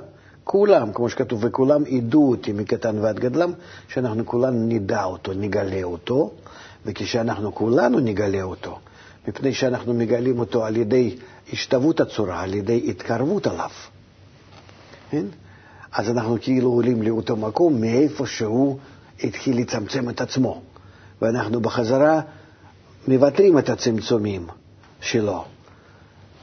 כולם, 0.45 0.92
כמו 0.92 1.09
שכתוב, 1.09 1.45
וכולם 1.45 1.83
ידעו 1.87 2.31
אותי 2.31 2.52
מקטן 2.52 2.99
ועד 2.99 3.21
גדלם, 3.21 3.52
שאנחנו 3.88 4.26
כולנו 4.26 4.66
נדע 4.66 5.04
אותו, 5.04 5.33
נגלה 5.33 5.83
אותו, 5.83 6.31
וכשאנחנו 6.87 7.54
כולנו 7.54 8.00
נגלה 8.00 8.42
אותו, 8.42 8.78
מפני 9.29 9.55
שאנחנו 9.55 9.95
מגלים 9.95 10.38
אותו 10.38 10.64
על 10.64 10.76
ידי 10.76 11.17
השתוות 11.52 12.00
הצורה, 12.00 12.41
על 12.43 12.55
ידי 12.55 12.85
התקרבות 12.88 13.47
עליו. 13.47 13.71
כן? 15.11 15.26
אז 15.93 16.11
אנחנו 16.11 16.37
כאילו 16.41 16.71
עולים 16.71 17.02
לאותו 17.02 17.37
מקום 17.37 17.81
מאיפה 17.81 18.26
שהוא 18.26 18.79
התחיל 19.23 19.59
לצמצם 19.59 20.09
את 20.11 20.21
עצמו, 20.21 20.62
ואנחנו 21.23 21.61
בחזרה 21.61 22.21
מבטלים 23.09 23.59
את 23.59 23.69
הצמצומים 23.69 24.47
שלו. 25.00 25.45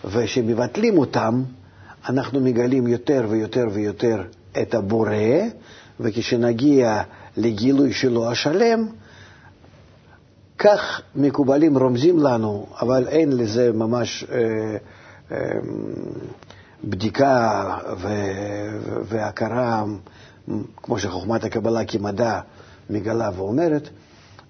וכשמבטלים 0.06 0.98
אותם, 0.98 1.44
אנחנו 2.10 2.40
מגלים 2.40 2.88
יותר 2.88 3.26
ויותר 3.30 3.66
ויותר 3.72 4.24
את 4.62 4.74
הבורא, 4.76 5.14
וכשנגיע 6.00 7.02
לגילוי 7.38 7.94
שלו 7.94 8.32
השלם, 8.32 8.88
כך 10.60 11.02
מקובלים 11.16 11.78
רומזים 11.78 12.20
לנו, 12.20 12.66
אבל 12.82 13.08
אין 13.08 13.38
לזה 13.38 13.72
ממש 13.74 14.26
אה, 14.32 14.38
אה, 15.32 15.60
בדיקה 16.84 17.78
ו- 17.98 19.04
והכרה, 19.04 19.84
כמו 20.78 21.00
שחוכמת 21.00 21.44
הקבלה 21.44 21.86
כמדע 21.86 22.40
מגלה 22.90 23.30
ואומרת, 23.36 23.90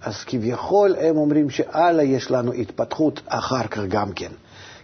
אז 0.01 0.23
כביכול 0.23 0.95
הם 0.99 1.17
אומרים 1.17 1.49
שהלאה 1.49 2.03
יש 2.03 2.31
לנו 2.31 2.53
התפתחות 2.53 3.21
אחר 3.27 3.67
כך 3.67 3.81
גם 3.87 4.11
כן. 4.11 4.31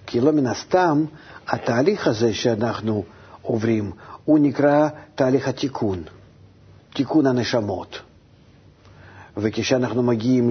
כי 0.05 0.21
לא 0.21 0.31
מן 0.31 0.47
הסתם 0.47 1.05
התהליך 1.47 2.07
הזה 2.07 2.33
שאנחנו 2.33 3.03
עוברים, 3.41 3.91
הוא 4.25 4.39
נקרא 4.39 4.87
תהליך 5.15 5.47
התיקון, 5.47 6.03
תיקון 6.93 7.27
הנשמות. 7.27 7.99
וכשאנחנו 9.37 10.03
מגיעים 10.03 10.49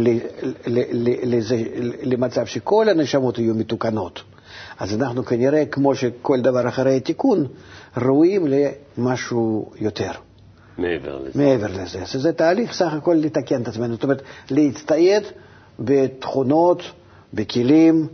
לזה, 1.23 1.57
למצב 2.03 2.47
שכל 2.47 2.89
הנשמות 2.89 3.39
יהיו 3.39 3.55
מתוקנות, 3.55 4.23
אז 4.79 4.95
אנחנו 4.95 5.25
כנראה, 5.25 5.67
כמו 5.67 5.95
שכל 5.95 6.41
דבר 6.41 6.69
אחרי 6.69 6.97
התיקון, 6.97 7.47
ראויים 7.97 8.47
למשהו 8.47 9.71
יותר. 9.77 10.11
מעבר 10.79 11.19
לזה. 11.19 11.31
מעבר 11.35 11.83
לזה. 11.83 12.03
אז 12.03 12.13
זה 12.13 12.33
תהליך 12.33 12.73
סך 12.73 12.93
הכל 12.93 13.15
לתקן 13.15 13.63
את 13.63 13.69
עצמנו. 13.69 13.95
זאת 13.95 14.03
אומרת, 14.03 14.23
להצטייד 14.51 15.23
בתכונות, 15.79 16.83
בכלים, 17.35 18.07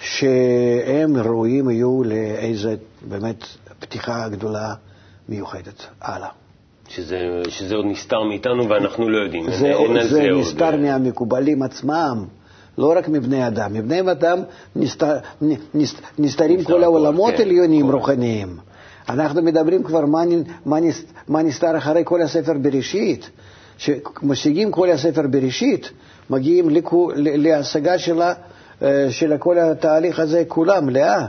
שהם 0.00 1.16
ראויים 1.16 1.70
יהיו 1.70 2.02
לאיזה 2.04 2.76
באמת 3.08 3.44
פתיחה 3.78 4.28
גדולה 4.28 4.74
מיוחדת. 5.28 5.86
הלאה. 6.00 6.28
שזה, 6.94 7.18
שזה 7.48 7.74
עוד 7.74 7.86
נסתר 7.86 8.22
מאיתנו 8.22 8.68
ואנחנו 8.68 9.08
לא 9.08 9.18
יודעים. 9.18 9.50
זה, 9.50 9.66
אין, 9.66 9.96
אין 9.96 10.02
זה, 10.02 10.08
זה 10.08 10.30
נסתר 10.30 10.70
עוד... 10.70 10.80
מהמקובלים 10.80 11.62
עצמם, 11.62 12.24
לא 12.78 12.92
רק 12.96 13.08
מבני 13.08 13.46
אדם. 13.46 13.72
מבני 13.72 14.00
אדם 14.00 14.38
נסתר, 14.76 15.16
נסת, 15.74 15.96
נסתרים 16.18 16.58
נסתר 16.58 16.72
כל 16.72 16.84
העולמות 16.84 17.34
כן, 17.34 17.42
עליונים 17.42 17.86
כל... 17.86 17.92
רוחניים. 17.92 18.56
אנחנו 19.08 19.42
מדברים 19.42 19.82
כבר 19.82 20.06
מה, 20.06 20.22
מה, 20.66 20.76
מה 21.28 21.42
נסתר 21.42 21.76
אחרי 21.76 22.02
כל 22.04 22.22
הספר 22.22 22.52
בראשית. 22.62 23.30
שמשיגים 23.78 24.70
כל 24.70 24.90
הספר 24.90 25.22
בראשית, 25.30 25.90
מגיעים 26.30 26.70
לכו, 26.70 27.10
להשגה 27.16 27.98
שלה, 27.98 28.32
אה, 28.82 29.06
של 29.10 29.36
כל 29.38 29.58
התהליך 29.58 30.18
הזה 30.18 30.42
כולה, 30.48 30.80
מלאה. 30.80 31.26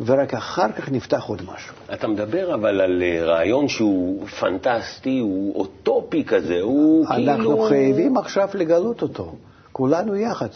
ורק 0.00 0.34
אחר 0.34 0.72
כך 0.72 0.92
נפתח 0.92 1.24
עוד 1.26 1.42
משהו. 1.54 1.74
אתה 1.92 2.08
מדבר 2.08 2.54
אבל 2.54 2.80
על 2.80 3.02
אה, 3.02 3.24
רעיון 3.24 3.68
שהוא 3.68 4.26
פנטסטי, 4.26 5.18
הוא 5.18 5.54
אוטופי 5.54 6.24
כזה, 6.24 6.60
הוא 6.60 7.06
אנחנו 7.06 7.16
כאילו... 7.16 7.32
אנחנו 7.32 7.62
חייבים 7.68 8.16
עכשיו 8.16 8.48
לגלות 8.54 9.02
אותו, 9.02 9.34
כולנו 9.72 10.16
יחד. 10.16 10.48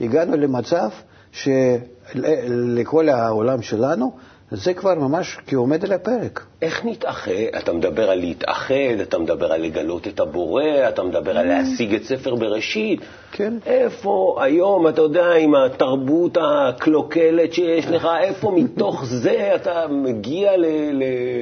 הגענו 0.00 0.36
למצב 0.36 0.88
שלכל 1.32 3.08
העולם 3.08 3.62
שלנו 3.62 4.12
זה 4.54 4.74
כבר 4.74 4.94
ממש 4.94 5.38
כעומד 5.46 5.84
על 5.84 5.92
הפרק. 5.92 6.46
איך 6.62 6.84
נתאחד? 6.84 7.30
אתה 7.58 7.72
מדבר 7.72 8.10
על 8.10 8.18
להתאחד, 8.18 9.00
אתה 9.02 9.18
מדבר 9.18 9.52
על 9.52 9.62
לגלות 9.62 10.08
את 10.08 10.20
הבורא, 10.20 10.62
אתה 10.88 11.02
מדבר 11.02 11.38
על 11.38 11.46
להשיג 11.46 11.94
את 11.94 12.04
ספר 12.04 12.34
בראשית. 12.34 13.00
כן. 13.32 13.54
איפה 13.66 14.38
היום, 14.40 14.88
אתה 14.88 15.02
יודע, 15.02 15.34
עם 15.34 15.54
התרבות 15.54 16.38
הקלוקלת 16.40 17.52
שיש 17.52 17.86
לך, 17.86 18.08
איפה 18.20 18.50
מתוך 18.58 19.04
זה 19.04 19.54
אתה 19.54 19.86
מגיע 19.90 20.50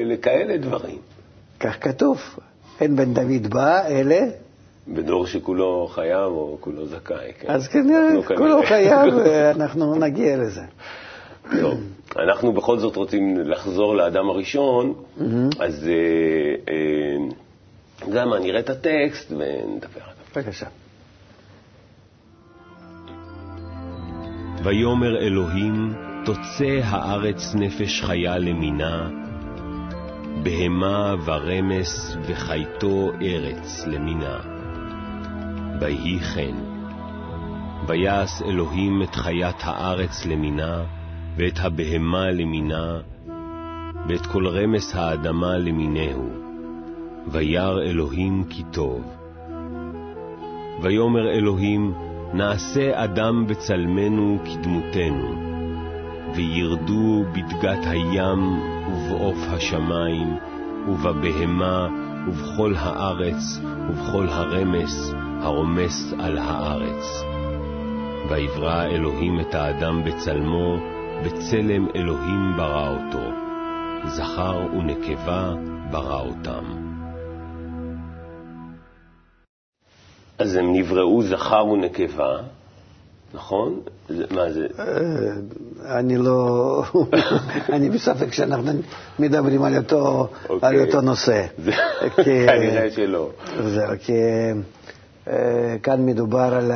לכאלה 0.04 0.56
דברים? 0.56 0.98
כך 1.60 1.76
כתוב, 1.80 2.18
אין 2.80 2.96
בן 2.96 3.14
דוד 3.14 3.46
בא, 3.50 3.86
אלה... 3.86 4.20
בדור 4.88 5.26
שכולו 5.26 5.88
חייב 5.90 6.32
או 6.32 6.56
כולו 6.60 6.86
זכאי, 6.86 7.32
כן? 7.40 7.50
אז 7.50 7.68
כנראה, 7.68 8.22
כולו 8.36 8.62
חייב, 8.68 9.14
אנחנו 9.56 9.94
נגיע 9.94 10.36
לזה. 10.36 10.62
טוב. 11.60 11.80
אנחנו 12.18 12.52
בכל 12.52 12.78
זאת 12.78 12.96
רוצים 12.96 13.36
לחזור 13.36 13.96
לאדם 13.96 14.30
הראשון, 14.30 14.94
mm-hmm. 14.94 15.22
אז 15.60 15.88
אה, 15.88 16.72
אה, 16.72 18.12
גם 18.12 18.34
נראה 18.34 18.60
את 18.60 18.70
הטקסט 18.70 19.32
ונדבר 19.32 20.00
עליו. 20.02 20.16
בבקשה. 20.36 20.66
ויאמר 24.64 25.18
אלוהים, 25.18 25.94
תוצא 26.24 26.80
הארץ 26.84 27.54
נפש 27.54 28.02
חיה 28.02 28.38
למינה, 28.38 29.10
בהמה 30.42 31.14
ורמס 31.24 32.16
וחייתו 32.26 33.10
ארץ 33.22 33.86
למינה. 33.86 34.40
ויהי 35.80 36.20
כן. 36.20 36.54
ויעש 37.86 38.42
אלוהים 38.42 39.02
את 39.02 39.14
חיית 39.14 39.56
הארץ 39.60 40.26
למינה, 40.26 40.84
ואת 41.40 41.58
הבהמה 41.58 42.30
למינה, 42.30 42.98
ואת 44.08 44.26
כל 44.26 44.46
רמס 44.46 44.94
האדמה 44.94 45.58
למינהו, 45.58 46.28
וירא 47.28 47.82
אלוהים 47.82 48.44
כי 48.50 48.62
טוב. 48.70 49.04
ויאמר 50.82 51.30
אלוהים, 51.30 51.92
נעשה 52.34 53.04
אדם 53.04 53.46
בצלמנו 53.46 54.38
כדמותנו, 54.44 55.34
וירדו 56.34 57.24
בדגת 57.32 57.86
הים 57.86 58.60
ובעוף 58.88 59.38
השמיים, 59.48 60.36
ובבהמה, 60.88 61.88
ובכל 62.28 62.74
הארץ, 62.76 63.60
ובכל 63.88 64.28
הרמס, 64.28 65.12
הרומס 65.42 66.14
על 66.18 66.38
הארץ. 66.38 67.24
ויברא 68.28 68.84
אלוהים 68.84 69.40
את 69.40 69.54
האדם 69.54 70.04
בצלמו, 70.04 70.89
בצלם 71.24 71.88
אלוהים 71.96 72.52
ברא 72.56 72.88
אותו, 72.88 73.30
זכר 74.08 74.66
ונקבה 74.72 75.54
ברא 75.90 76.20
אותם. 76.20 76.64
אז 80.38 80.56
הם 80.56 80.72
נבראו 80.72 81.22
זכר 81.22 81.66
ונקבה, 81.66 82.36
נכון? 83.34 83.80
מה 84.30 84.52
זה? 84.52 84.66
אה, 84.78 85.98
אני 85.98 86.16
לא... 86.16 86.82
אני 87.74 87.90
בספק 87.90 88.32
שאנחנו 88.32 88.72
מדברים 89.18 89.62
על 89.62 89.76
אותו, 89.76 90.28
על 90.48 90.50
אוקיי. 90.50 90.84
אותו 90.84 91.00
נושא. 91.00 91.46
כנראה 92.46 92.90
שלא. 92.90 93.30
זהו, 93.62 93.92
כי 94.00 94.12
אה, 95.28 95.76
כאן 95.82 96.06
מדובר 96.06 96.54
על 96.54 96.72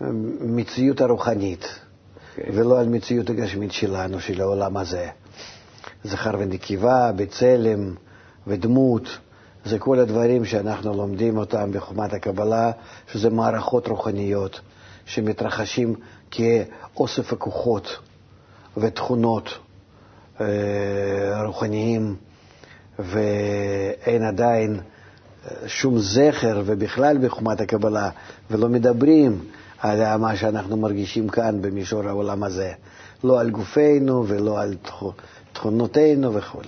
המציאות 0.00 1.00
הרוחנית. 1.00 1.87
Okay. 2.38 2.50
ולא 2.54 2.80
על 2.80 2.88
מציאות 2.88 3.30
הגשמית 3.30 3.72
שלנו, 3.72 4.20
של 4.20 4.40
העולם 4.40 4.76
הזה. 4.76 5.08
זכר 6.04 6.30
ונקבה, 6.38 7.12
בצלם 7.16 7.94
ודמות, 8.46 9.18
זה 9.64 9.78
כל 9.78 9.98
הדברים 9.98 10.44
שאנחנו 10.44 10.94
לומדים 10.94 11.38
אותם 11.38 11.72
בחומת 11.72 12.12
הקבלה, 12.12 12.70
שזה 13.12 13.30
מערכות 13.30 13.88
רוחניות 13.88 14.60
שמתרחשים 15.06 15.94
כאוסף 16.30 17.32
הכוחות 17.32 17.98
ותכונות 18.76 19.58
אה, 20.40 20.46
רוחניים, 21.46 22.16
ואין 22.98 24.22
עדיין 24.22 24.80
אה, 24.80 25.68
שום 25.68 25.98
זכר, 25.98 26.62
ובכלל 26.64 27.18
בחומת 27.18 27.60
הקבלה, 27.60 28.10
ולא 28.50 28.68
מדברים 28.68 29.44
על 29.80 30.16
מה 30.16 30.36
שאנחנו 30.36 30.76
מרגישים 30.76 31.28
כאן 31.28 31.62
במישור 31.62 32.08
העולם 32.08 32.42
הזה, 32.42 32.72
לא 33.24 33.40
על 33.40 33.50
גופנו 33.50 34.24
ולא 34.28 34.60
על 34.60 34.74
תכונותינו 35.52 36.34
וכו'. 36.34 36.60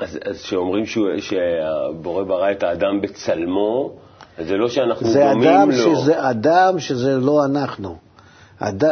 אז 0.00 0.18
כשאומרים 0.42 0.84
שהבורא 1.18 2.24
ברא 2.24 2.50
את 2.50 2.62
האדם 2.62 3.00
בצלמו, 3.00 3.92
אז 4.38 4.46
זה 4.46 4.56
לא 4.56 4.68
שאנחנו 4.68 5.08
זה 5.08 5.30
דומים 5.32 5.48
אדם 5.48 5.70
לו. 5.70 5.76
שזה 5.76 6.30
אדם 6.30 6.78
שזה 6.78 7.16
לא 7.16 7.44
אנחנו. 7.44 7.96
אד... 8.58 8.84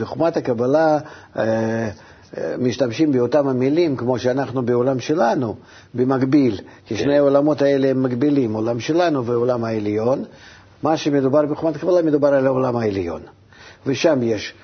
בחוכמת 0.00 0.36
הקבלה 0.36 0.98
אה, 1.36 1.42
אה, 2.38 2.54
משתמשים 2.58 3.12
באותם 3.12 3.48
המילים 3.48 3.96
כמו 3.96 4.18
שאנחנו 4.18 4.62
בעולם 4.62 5.00
שלנו, 5.00 5.54
במקביל, 5.94 6.58
כי 6.86 6.96
שני 6.96 7.06
כן. 7.06 7.10
העולמות 7.10 7.62
האלה 7.62 7.88
הם 7.88 8.02
מקבילים, 8.02 8.52
עולם 8.54 8.80
שלנו 8.80 9.26
ועולם 9.26 9.64
העליון, 9.64 10.24
מה 10.82 10.96
שמדובר 10.96 11.46
בחומת 11.46 11.76
הקבלה, 11.76 12.02
מדובר 12.02 12.34
על 12.34 12.46
העולם 12.46 12.76
העליון. 12.76 13.22
ושם 13.86 14.22
יש 14.22 14.54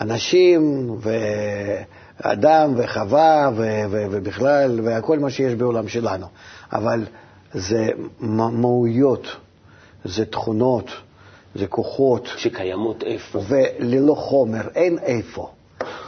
אנשים 0.00 0.90
ואדם 1.00 2.74
וחווה 2.76 3.50
ו- 3.56 3.82
ו- 3.90 4.06
ובכלל, 4.10 4.80
והכל 4.84 5.18
מה 5.18 5.30
שיש 5.30 5.54
בעולם 5.54 5.88
שלנו. 5.88 6.26
אבל 6.72 7.04
זה 7.52 7.88
מהויות, 8.20 9.26
זה 10.04 10.24
תכונות, 10.24 10.90
זה 11.54 11.66
כוחות. 11.66 12.28
שקיימות 12.36 13.02
איפה? 13.02 13.40
וללא 13.48 14.14
חומר, 14.14 14.68
אין 14.74 14.98
איפה. 14.98 15.50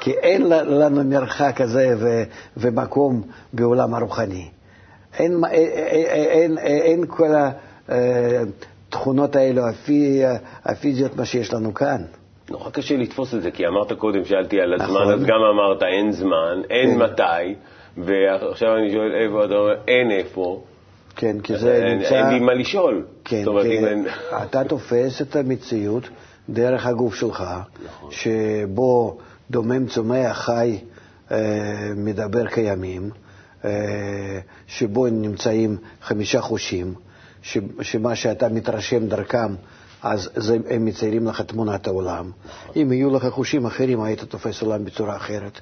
כי 0.00 0.10
אין 0.12 0.42
לנו 0.48 1.04
מרחק 1.04 1.52
כזה 1.56 1.94
ו- 1.98 2.22
ומקום 2.56 3.22
בעולם 3.52 3.94
הרוחני. 3.94 4.48
אין, 5.18 5.44
אין, 5.50 6.58
אין, 6.58 6.58
אין 6.58 7.06
כל 7.06 7.34
ה... 7.34 7.50
התכונות 8.92 9.36
האלו, 9.36 9.68
הפי, 9.68 10.22
הפיזיות, 10.64 11.16
מה 11.16 11.24
שיש 11.24 11.52
לנו 11.52 11.74
כאן. 11.74 12.02
נורא 12.50 12.70
קשה 12.70 12.96
לתפוס 12.96 13.34
את 13.34 13.42
זה, 13.42 13.50
כי 13.50 13.66
אמרת 13.66 13.92
קודם, 13.92 14.24
שאלתי 14.24 14.60
על 14.60 14.74
הזמן, 14.74 14.86
נכון. 14.86 15.12
אז 15.12 15.24
גם 15.24 15.40
אמרת 15.54 15.82
אין 15.82 16.12
זמן, 16.12 16.62
אין 16.70 16.90
כן. 16.90 16.98
מתי, 16.98 17.54
ועכשיו 17.96 18.76
אני 18.76 18.92
שואל 18.92 19.14
איפה, 19.14 19.44
אתה 19.44 19.54
אומר 19.54 19.74
אין 19.88 20.10
איפה. 20.10 20.62
כן, 21.16 21.40
כי 21.40 21.56
זה 21.56 21.74
אין, 21.74 21.98
נמצא... 21.98 22.14
אין 22.14 22.28
לי 22.28 22.40
מה 22.40 22.54
לשאול. 22.54 23.04
כן, 23.24 23.44
כי 23.62 23.78
אין... 23.78 24.06
אתה 24.42 24.64
תופס 24.64 25.22
את 25.22 25.36
המציאות 25.36 26.08
דרך 26.48 26.86
הגוף 26.86 27.14
שלך, 27.14 27.44
נכון. 27.86 28.10
שבו 28.10 29.18
דומם, 29.50 29.86
צומח, 29.86 30.38
חי, 30.38 30.78
אה, 31.30 31.36
מדבר 31.96 32.46
קיימים, 32.46 33.10
אה, 33.64 33.70
שבו 34.66 35.06
נמצאים 35.06 35.76
חמישה 36.02 36.40
חושים. 36.40 36.94
שמה 37.80 38.14
שאתה 38.14 38.48
מתרשם 38.48 39.06
דרכם, 39.06 39.54
אז 40.02 40.30
זה, 40.36 40.58
הם 40.70 40.84
מציירים 40.84 41.26
לך 41.26 41.40
תמונת 41.40 41.86
העולם. 41.86 42.30
אם 42.76 42.92
יהיו 42.92 43.10
לך 43.10 43.26
חושים 43.26 43.66
אחרים, 43.66 44.02
היית 44.02 44.22
תופס 44.22 44.62
עולם 44.62 44.84
בצורה 44.84 45.16
אחרת. 45.16 45.60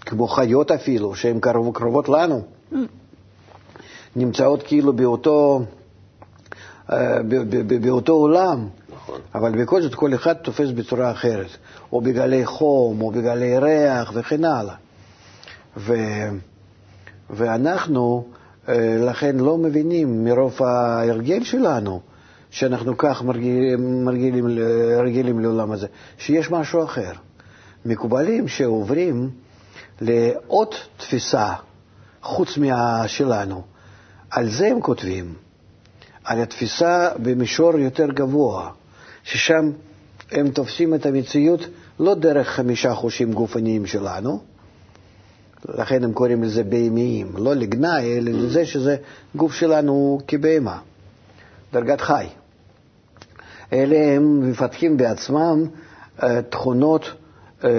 כמו 0.00 0.28
חיות 0.28 0.70
אפילו, 0.70 1.14
שהן 1.14 1.40
קרוב, 1.40 1.74
קרובות 1.74 2.08
לנו, 2.08 2.42
נמצאות 4.16 4.62
כאילו 4.62 4.92
באותו, 4.92 5.64
אה, 6.92 7.18
באותו 7.82 8.12
עולם, 8.12 8.68
נכון. 8.94 9.20
אבל 9.34 9.62
בכל 9.62 9.82
זאת 9.82 9.94
כל 9.94 10.14
אחד 10.14 10.32
תופס 10.32 10.70
בצורה 10.70 11.10
אחרת, 11.10 11.50
או 11.92 12.00
בגלי 12.00 12.46
חום, 12.46 13.02
או 13.02 13.10
בגלי 13.10 13.58
ריח 13.58 14.12
וכן 14.14 14.44
הלאה. 14.44 14.74
ו, 15.76 15.94
ואנחנו, 17.30 18.26
לכן 18.98 19.36
לא 19.36 19.58
מבינים 19.58 20.24
מרוב 20.24 20.62
ההרגל 20.62 21.44
שלנו, 21.44 22.00
שאנחנו 22.50 22.98
כך 22.98 23.22
מרגילים, 23.22 24.04
מרגילים, 24.04 24.46
רגילים 25.04 25.40
לעולם 25.40 25.72
הזה, 25.72 25.86
שיש 26.18 26.50
משהו 26.50 26.84
אחר. 26.84 27.12
מקובלים 27.84 28.48
שעוברים 28.48 29.30
לעוד 30.00 30.68
תפיסה 30.96 31.52
חוץ 32.22 32.58
מהשלנו, 32.58 33.62
על 34.30 34.48
זה 34.48 34.66
הם 34.66 34.80
כותבים. 34.80 35.34
על 36.24 36.42
התפיסה 36.42 37.10
במישור 37.22 37.78
יותר 37.78 38.06
גבוה, 38.06 38.70
ששם 39.22 39.70
הם 40.32 40.50
תופסים 40.50 40.94
את 40.94 41.06
המציאות 41.06 41.60
לא 42.00 42.14
דרך 42.14 42.48
חמישה 42.48 42.94
חושים 42.94 43.32
גופניים 43.32 43.86
שלנו, 43.86 44.42
לכן 45.68 46.04
הם 46.04 46.12
קוראים 46.12 46.42
לזה 46.42 46.64
בהמיים, 46.64 47.32
לא 47.36 47.54
לגנאי, 47.54 48.18
אלא 48.18 48.30
לזה 48.30 48.66
שזה 48.66 48.96
גוף 49.36 49.54
שלנו 49.54 50.18
כבהמה, 50.28 50.78
דרגת 51.72 52.00
חי. 52.00 52.26
אלה 53.72 53.96
הם 54.16 54.50
מפתחים 54.50 54.96
בעצמם 54.96 55.66
אה, 56.22 56.42
תכונות 56.42 57.10
אה, 57.64 57.70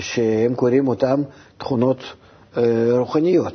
שהם 0.00 0.54
קוראים 0.54 0.88
אותן 0.88 1.22
תכונות 1.58 1.98
אה, 2.56 2.62
רוחניות. 2.98 3.54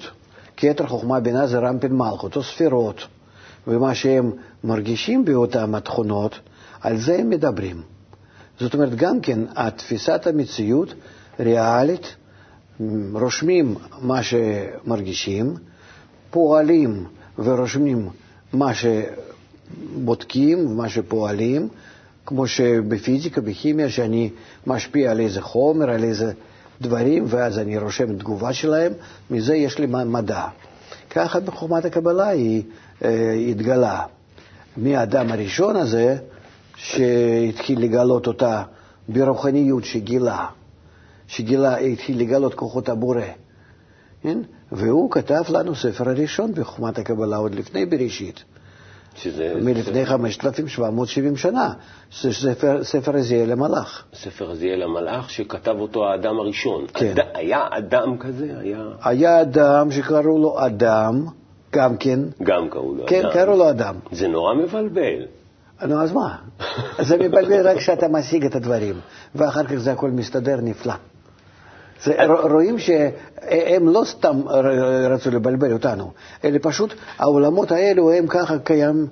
כתר 0.57 0.87
חוכמה 0.87 1.19
בינה 1.19 1.47
זה 1.47 1.59
רמפין 1.59 1.93
מלכות 1.93 2.35
או 2.35 2.43
ספירות, 2.43 3.01
ומה 3.67 3.95
שהם 3.95 4.31
מרגישים 4.63 5.25
באותן 5.25 5.75
התכונות, 5.75 6.39
על 6.81 6.97
זה 6.97 7.15
הם 7.15 7.29
מדברים. 7.29 7.81
זאת 8.59 8.73
אומרת, 8.73 8.95
גם 8.95 9.21
כן, 9.21 9.39
תפיסת 9.75 10.27
המציאות 10.27 10.93
ריאלית, 11.39 12.15
רושמים 13.13 13.75
מה 14.01 14.19
שמרגישים, 14.23 15.53
פועלים 16.29 17.05
ורושמים 17.39 18.09
מה 18.53 18.71
שבודקים 19.93 20.67
ומה 20.67 20.89
שפועלים, 20.89 21.67
כמו 22.25 22.47
שבפיזיקה, 22.47 23.41
בכימיה, 23.41 23.89
שאני 23.89 24.29
משפיע 24.67 25.11
על 25.11 25.19
איזה 25.19 25.41
חומר, 25.41 25.89
על 25.89 26.03
איזה 26.03 26.31
דברים, 26.81 27.23
ואז 27.27 27.59
אני 27.59 27.77
רושם 27.77 28.17
תגובה 28.17 28.53
שלהם, 28.53 28.93
מזה 29.31 29.55
יש 29.55 29.79
לי 29.79 29.87
מדע. 29.87 30.47
ככה 31.09 31.39
בחוכמת 31.39 31.85
הקבלה 31.85 32.27
היא 32.27 32.63
אה, 33.03 33.33
התגלה. 33.33 34.05
מהאדם 34.77 35.31
הראשון 35.31 35.75
הזה, 35.75 36.17
שהתחיל 36.75 37.79
לגלות 37.81 38.27
אותה 38.27 38.63
ברוחניות 39.09 39.83
שגילה, 39.85 40.45
שגילה, 41.29 41.77
התחיל 41.77 42.19
לגלות 42.19 42.53
כוחות 42.53 42.89
הבורא. 42.89 43.21
כן? 44.21 44.39
והוא 44.71 45.11
כתב 45.11 45.41
לנו 45.49 45.75
ספר 45.75 46.09
הראשון 46.09 46.53
בחוכמת 46.53 46.97
הקבלה 46.99 47.37
עוד 47.37 47.55
לפני 47.55 47.85
בראשית. 47.85 48.43
שזה... 49.15 49.53
מלפני 49.61 50.05
5,770 50.05 51.35
שנה, 51.35 51.73
ספר, 52.11 52.83
ספר 52.83 53.15
עזיאל 53.15 53.51
המלאך. 53.51 54.03
ספר 54.13 54.51
עזיאל 54.51 54.83
המלאך 54.83 55.29
שכתב 55.29 55.75
אותו 55.79 56.05
האדם 56.05 56.39
הראשון. 56.39 56.85
כן. 56.93 57.11
אד... 57.11 57.19
היה 57.33 57.67
אדם 57.71 58.17
כזה? 58.17 58.53
היה... 58.59 58.83
היה 59.03 59.41
אדם 59.41 59.91
שקראו 59.91 60.37
לו 60.37 60.65
אדם, 60.65 61.25
גם 61.73 61.97
כן. 61.97 62.19
גם 62.43 62.69
קראו 62.69 62.95
לו 62.95 63.05
כן, 63.07 63.19
אדם. 63.19 63.31
כן, 63.33 63.39
קראו 63.39 63.57
לו 63.57 63.69
אדם. 63.69 63.95
זה 64.11 64.27
נורא 64.27 64.53
מבלבל. 64.53 65.25
נו, 65.87 66.01
אז 66.01 66.11
מה? 66.11 66.35
זה 67.01 67.17
מבלבל 67.17 67.67
רק 67.67 67.77
כשאתה 67.77 68.07
משיג 68.07 68.45
את 68.45 68.55
הדברים, 68.55 68.95
ואחר 69.35 69.63
כך 69.63 69.75
זה 69.75 69.91
הכל 69.91 70.11
מסתדר 70.11 70.57
נפלא. 70.61 70.93
זה, 72.03 72.13
רואים 72.51 72.79
שהם 72.79 73.89
לא 73.89 74.03
סתם 74.05 74.41
רצו 75.09 75.31
לבלבל 75.31 75.73
אותנו, 75.73 76.11
אלא 76.43 76.57
פשוט 76.61 76.93
העולמות 77.17 77.71
האלו 77.71 78.11
הם 78.11 78.27
ככה 78.27 78.57
קיים, 78.59 79.07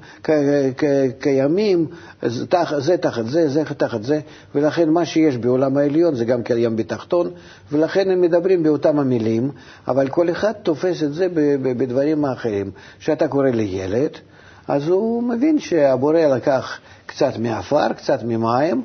קיימים, 1.19 1.87
זה 2.21 2.47
תחת 2.47 3.25
זה, 3.25 3.49
זה 3.49 3.63
תחת 3.65 4.03
זה, 4.03 4.19
ולכן 4.55 4.89
מה 4.89 5.05
שיש 5.05 5.37
בעולם 5.37 5.77
העליון 5.77 6.15
זה 6.15 6.25
גם 6.25 6.43
קיים 6.43 6.75
בתחתון, 6.75 7.31
ולכן 7.71 8.09
הם 8.09 8.21
מדברים 8.21 8.63
באותם 8.63 8.99
המילים, 8.99 9.51
אבל 9.87 10.07
כל 10.07 10.31
אחד 10.31 10.51
תופס 10.51 11.03
את 11.03 11.13
זה 11.13 11.27
בדברים 11.61 12.25
האחרים. 12.25 12.71
כשאתה 12.99 13.27
קורא 13.27 13.49
לילד, 13.49 14.11
אז 14.67 14.87
הוא 14.87 15.23
מבין 15.23 15.59
שהבורא 15.59 16.19
לקח 16.19 16.79
קצת 17.05 17.37
מעפר, 17.37 17.93
קצת 17.93 18.19
ממים, 18.23 18.81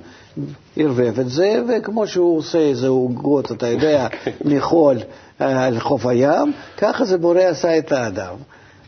ערבב 0.77 1.21
את 1.21 1.29
זה, 1.29 1.63
וכמו 1.69 2.07
שהוא 2.07 2.39
עושה 2.39 2.59
איזה 2.59 2.89
עוגות, 2.89 3.53
אתה 3.53 3.67
יודע, 3.67 4.07
מחול 4.45 4.97
אה, 5.41 5.67
על 5.67 5.81
חוף 5.81 6.07
הים, 6.07 6.53
ככה 6.77 7.05
זה 7.05 7.19
בורא 7.19 7.41
עשה 7.41 7.79
את 7.79 7.93
האדם. 7.93 8.35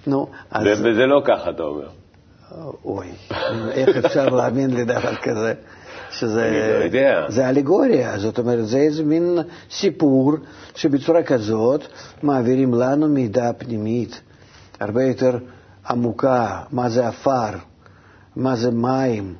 נו, 0.07 0.26
אז... 0.50 0.66
וזה 0.66 1.07
לא 1.07 1.22
ככה, 1.24 1.50
אתה 1.50 1.62
אומר. 1.62 1.88
אוי, 2.85 3.07
איך 3.70 4.04
אפשר 4.04 4.28
להאמין 4.28 4.70
לדבר 4.70 5.14
כזה? 5.14 5.54
שזה 6.11 6.50
לא 6.78 6.85
יודע. 6.85 7.26
זה 7.28 7.48
אלגוריה, 7.48 8.18
זאת 8.18 8.38
אומרת, 8.38 8.66
זה 8.66 8.78
איזה 8.78 9.04
מין 9.04 9.38
סיפור 9.70 10.33
שבצורה 10.74 11.22
כזאת 11.22 11.80
מעבירים 12.22 12.74
לנו 12.74 13.09
מידע 13.09 13.50
פנימית 13.59 14.20
הרבה 14.80 15.02
יותר 15.02 15.38
עמוקה, 15.88 16.62
מה 16.72 16.88
זה 16.88 17.09
עפר, 17.09 17.50
מה 18.37 18.57
זה 18.57 18.70
מים, 18.70 19.35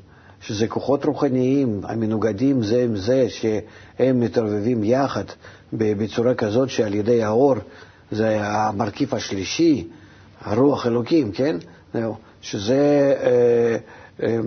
שזה 0.47 0.69
כוחות 0.69 1.05
רוחניים 1.05 1.81
המנוגדים 1.85 2.63
זה 2.63 2.83
עם 2.83 2.97
זה, 2.97 3.27
שהם 3.29 4.21
מתערבבים 4.21 4.85
יחד 4.85 5.25
בצורה 5.73 6.35
כזאת 6.35 6.71
שעל 6.71 6.95
ידי 6.95 7.23
האור, 7.23 7.55
זה 8.11 8.39
המרכיב 8.47 9.15
השלישי, 9.15 9.89
הרוח 10.41 10.87
אלוקים, 10.87 11.33
כן? 11.33 11.57
שזה, 12.41 13.15
אה, 13.23 13.77
אה, 14.27 14.39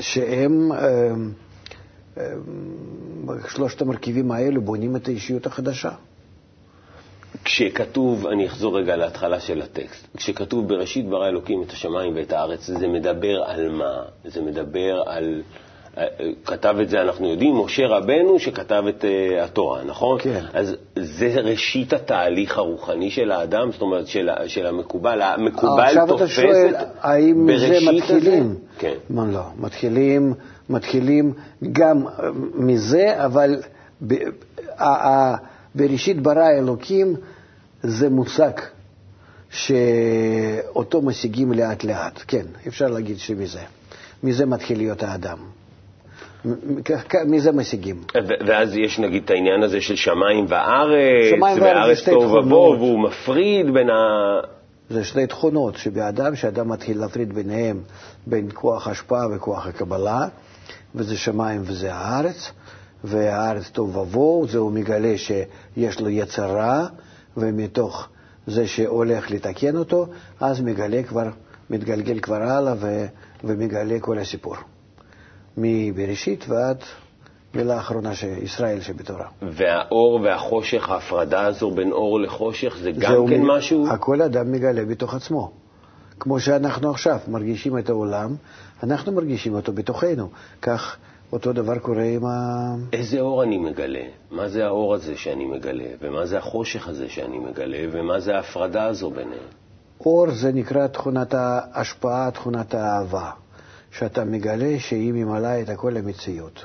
שהם, 0.00 0.72
אה, 0.72 2.28
שלושת 3.48 3.80
המרכיבים 3.82 4.30
האלו 4.32 4.62
בונים 4.62 4.96
את 4.96 5.08
האישיות 5.08 5.46
החדשה. 5.46 5.90
כשכתוב, 7.46 8.26
אני 8.26 8.46
אחזור 8.46 8.78
רגע 8.78 8.96
להתחלה 8.96 9.40
של 9.40 9.62
הטקסט, 9.62 10.16
כשכתוב 10.16 10.68
בראשית 10.68 11.08
ברא 11.08 11.28
אלוקים 11.28 11.62
את 11.62 11.70
השמיים 11.70 12.12
ואת 12.16 12.32
הארץ, 12.32 12.66
זה 12.66 12.88
מדבר 12.88 13.42
על 13.42 13.68
מה? 13.68 14.02
זה 14.24 14.42
מדבר 14.42 15.02
על... 15.06 15.42
כתב 16.44 16.76
את 16.82 16.88
זה, 16.88 17.00
אנחנו 17.00 17.28
יודעים, 17.28 17.56
משה 17.56 17.86
רבנו 17.86 18.38
שכתב 18.38 18.84
את 18.88 19.04
uh, 19.04 19.44
התורה, 19.44 19.84
נכון? 19.84 20.18
כן. 20.20 20.44
אז 20.52 20.76
זה 20.96 21.40
ראשית 21.40 21.92
התהליך 21.92 22.58
הרוחני 22.58 23.10
של 23.10 23.32
האדם, 23.32 23.72
זאת 23.72 23.82
אומרת, 23.82 24.06
של, 24.06 24.28
של 24.46 24.66
המקובל. 24.66 25.22
המקובל 25.22 25.94
תופס 26.06 26.12
את 26.12 26.18
בראשית 26.18 26.22
עכשיו 26.22 26.24
אתה 26.24 26.28
שואל, 26.28 26.74
האם 27.00 27.48
זה 27.58 27.78
מתחילים? 27.92 28.44
הזה? 28.44 28.58
כן. 28.78 28.94
מה 29.10 29.24
לא, 29.24 29.42
מתחילים, 29.56 30.34
מתחילים 30.70 31.32
גם 31.72 32.04
מזה, 32.54 33.24
אבל 33.24 33.56
ב, 34.06 34.14
ה, 34.78 35.08
ה, 35.08 35.36
בראשית 35.74 36.22
ברא 36.22 36.50
אלוקים 36.58 37.16
זה 37.82 38.10
מושג 38.10 38.52
שאותו 39.50 41.02
משיגים 41.02 41.52
לאט 41.52 41.84
לאט, 41.84 42.22
כן, 42.28 42.46
אפשר 42.68 42.86
להגיד 42.86 43.18
שמזה. 43.18 43.60
מזה 44.22 44.46
מתחיל 44.46 44.78
להיות 44.78 45.02
האדם. 45.02 45.38
מזה 47.26 47.52
משיגים. 47.52 48.02
ואז 48.46 48.76
יש 48.76 48.98
נגיד 48.98 49.22
את 49.24 49.30
העניין 49.30 49.62
הזה 49.62 49.80
של 49.80 49.96
שמיים 49.96 50.46
וארץ, 50.48 51.30
שמיים 51.30 51.62
וארץ 51.62 52.04
תוהו 52.04 52.32
ובוהו, 52.32 52.78
והוא 52.78 53.00
מפריד 53.00 53.74
בין 53.74 53.90
ה... 53.90 53.94
זה 54.90 55.04
שתי 55.04 55.26
תכונות 55.26 55.76
שבאדם, 55.76 56.36
שאדם 56.36 56.68
מתחיל 56.68 56.98
להפריד 56.98 57.34
ביניהם, 57.34 57.80
בין 58.26 58.48
כוח 58.54 58.88
השפעה 58.88 59.26
וכוח 59.36 59.66
הקבלה, 59.66 60.28
וזה 60.94 61.16
שמיים 61.16 61.62
וזה 61.64 61.94
הארץ, 61.94 62.52
והארץ 63.04 63.70
תוהו 63.70 63.94
ובוהו, 63.94 64.46
זה 64.48 64.58
הוא 64.58 64.72
מגלה 64.72 65.14
שיש 65.18 66.00
לו 66.00 66.10
יצר 66.10 66.56
רע, 66.56 66.86
ומתוך 67.36 68.08
זה 68.46 68.66
שהולך 68.66 69.30
לתקן 69.30 69.76
אותו, 69.76 70.06
אז 70.40 70.60
מגלה 70.60 71.02
כבר, 71.02 71.28
מתגלגל 71.70 72.20
כבר 72.20 72.42
הלאה 72.42 72.74
ומגלה 73.44 74.00
כל 74.00 74.18
הסיפור. 74.18 74.56
מבראשית 75.56 76.44
ועד 76.48 76.78
מילה 77.54 77.74
האחרונה, 77.74 78.10
ישראל 78.42 78.80
שבתורה. 78.80 79.26
והאור 79.42 80.20
והחושך, 80.24 80.90
ההפרדה 80.90 81.46
הזו 81.46 81.70
בין 81.70 81.92
אור 81.92 82.20
לחושך, 82.20 82.76
זה 82.82 82.90
גם 82.90 83.26
כן 83.28 83.42
מ... 83.42 83.50
משהו? 83.50 83.88
הכל 83.90 84.22
אדם 84.22 84.52
מגלה 84.52 84.84
בתוך 84.84 85.14
עצמו. 85.14 85.52
כמו 86.20 86.40
שאנחנו 86.40 86.90
עכשיו 86.90 87.18
מרגישים 87.28 87.78
את 87.78 87.88
העולם, 87.88 88.34
אנחנו 88.82 89.12
מרגישים 89.12 89.54
אותו 89.54 89.72
בתוכנו. 89.72 90.28
כך 90.62 90.96
אותו 91.32 91.52
דבר 91.52 91.78
קורה 91.78 92.04
עם 92.04 92.26
ה... 92.26 92.74
איזה 92.92 93.20
אור 93.20 93.42
אני 93.42 93.58
מגלה? 93.58 94.04
מה 94.30 94.48
זה 94.48 94.66
האור 94.66 94.94
הזה 94.94 95.16
שאני 95.16 95.44
מגלה? 95.44 95.84
ומה 96.00 96.26
זה 96.26 96.38
החושך 96.38 96.88
הזה 96.88 97.08
שאני 97.08 97.38
מגלה? 97.38 97.78
ומה 97.92 98.20
זה 98.20 98.36
ההפרדה 98.36 98.84
הזו 98.84 99.10
ביניהם? 99.10 99.48
אור 100.00 100.30
זה 100.30 100.52
נקרא 100.52 100.86
תכונת 100.86 101.34
ההשפעה, 101.34 102.30
תכונת 102.30 102.74
האהבה. 102.74 103.30
שאתה 103.90 104.24
מגלה 104.24 104.78
שהיא 104.78 105.12
ממלאה 105.12 105.60
את 105.60 105.68
הכל 105.68 105.90
למציאות. 105.90 106.64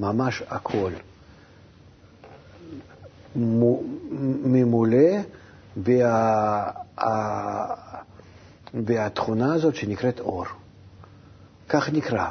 ממש 0.00 0.42
הכל. 0.48 0.92
ממולא 4.44 5.08
בה, 5.76 6.70
בתכונה 8.74 9.54
הזאת 9.54 9.74
שנקראת 9.74 10.20
אור. 10.20 10.44
כך 11.68 11.92
נקרא. 11.92 12.28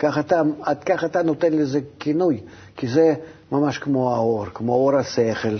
כך 0.00 0.18
אתה, 0.18 0.42
כך 0.86 1.04
אתה 1.04 1.22
נותן 1.22 1.52
לזה 1.52 1.80
כינוי, 1.98 2.40
כי 2.76 2.88
זה 2.88 3.14
ממש 3.52 3.78
כמו 3.78 4.14
האור, 4.14 4.46
כמו 4.54 4.72
אור 4.72 4.96
השכל, 4.96 5.56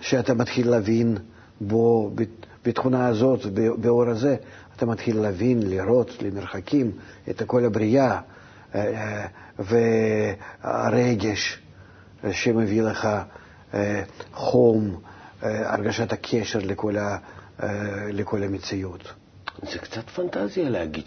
שאתה 0.00 0.34
מתחיל 0.34 0.70
להבין 0.70 1.16
בו, 1.60 2.10
בתכונה 2.64 3.06
הזאת, 3.06 3.46
באור 3.78 4.08
הזה, 4.08 4.36
אתה 4.76 4.86
מתחיל 4.86 5.20
להבין, 5.20 5.62
לראות 5.62 6.22
למרחקים 6.22 6.90
את 7.30 7.42
כל 7.46 7.64
הבריאה 7.64 8.20
והרגש 10.64 11.62
שמביא 12.30 12.82
לך 12.82 13.08
חום, 14.34 14.96
הרגשת 15.42 16.12
הקשר 16.12 16.58
לכל, 16.62 16.94
לכל 18.12 18.42
המציאות. 18.42 19.12
זה 19.62 19.78
קצת 19.78 20.10
פנטזיה 20.10 20.68
להגיד 20.68 21.04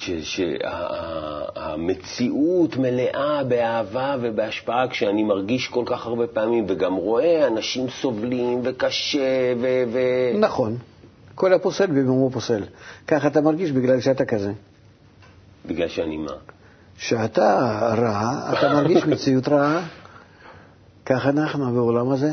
שהמציאות 1.44 2.78
מלאה 2.78 3.44
באהבה 3.44 4.16
ובהשפעה 4.22 4.88
כשאני 4.88 5.24
מרגיש 5.24 5.68
כל 5.68 5.84
כך 5.86 6.06
הרבה 6.06 6.28
פעמים 6.28 6.66
וגם 6.68 6.96
רואה 6.96 7.48
אנשים 7.48 7.90
סובלים 7.90 8.62
וקשה 8.64 9.54
ו... 9.62 9.84
ו... 9.94 10.00
נכון. 10.40 10.78
כל 11.36 11.54
הפוסל 11.54 11.86
במומו 11.86 12.30
פוסל. 12.30 12.64
ככה 13.08 13.28
אתה 13.28 13.42
מרגיש 13.42 13.72
בגלל 13.72 14.00
שאתה 14.02 14.26
כזה. 14.26 14.54
בגלל 15.66 15.88
שאני 15.88 16.18
מה? 16.18 16.34
שאתה 16.98 17.80
רע, 17.98 18.52
אתה 18.54 18.74
מרגיש 18.74 19.06
מציאות 19.06 19.48
רעה. 19.48 19.88
ככה 21.06 21.30
אנחנו 21.30 21.74
בעולם 21.74 22.10
הזה. 22.10 22.32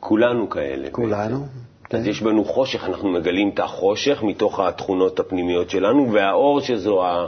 כולנו 0.00 0.50
כאלה. 0.50 0.88
כולנו. 0.90 1.40
בעצם. 1.40 1.52
כן. 1.88 1.98
אז 1.98 2.06
יש 2.06 2.22
בנו 2.22 2.44
חושך, 2.44 2.84
אנחנו 2.84 3.08
מגלים 3.08 3.48
את 3.48 3.58
החושך 3.58 4.22
מתוך 4.22 4.60
התכונות 4.60 5.20
הפנימיות 5.20 5.70
שלנו, 5.70 6.12
והאור 6.12 6.60
שזו 6.60 7.04
ה... 7.04 7.26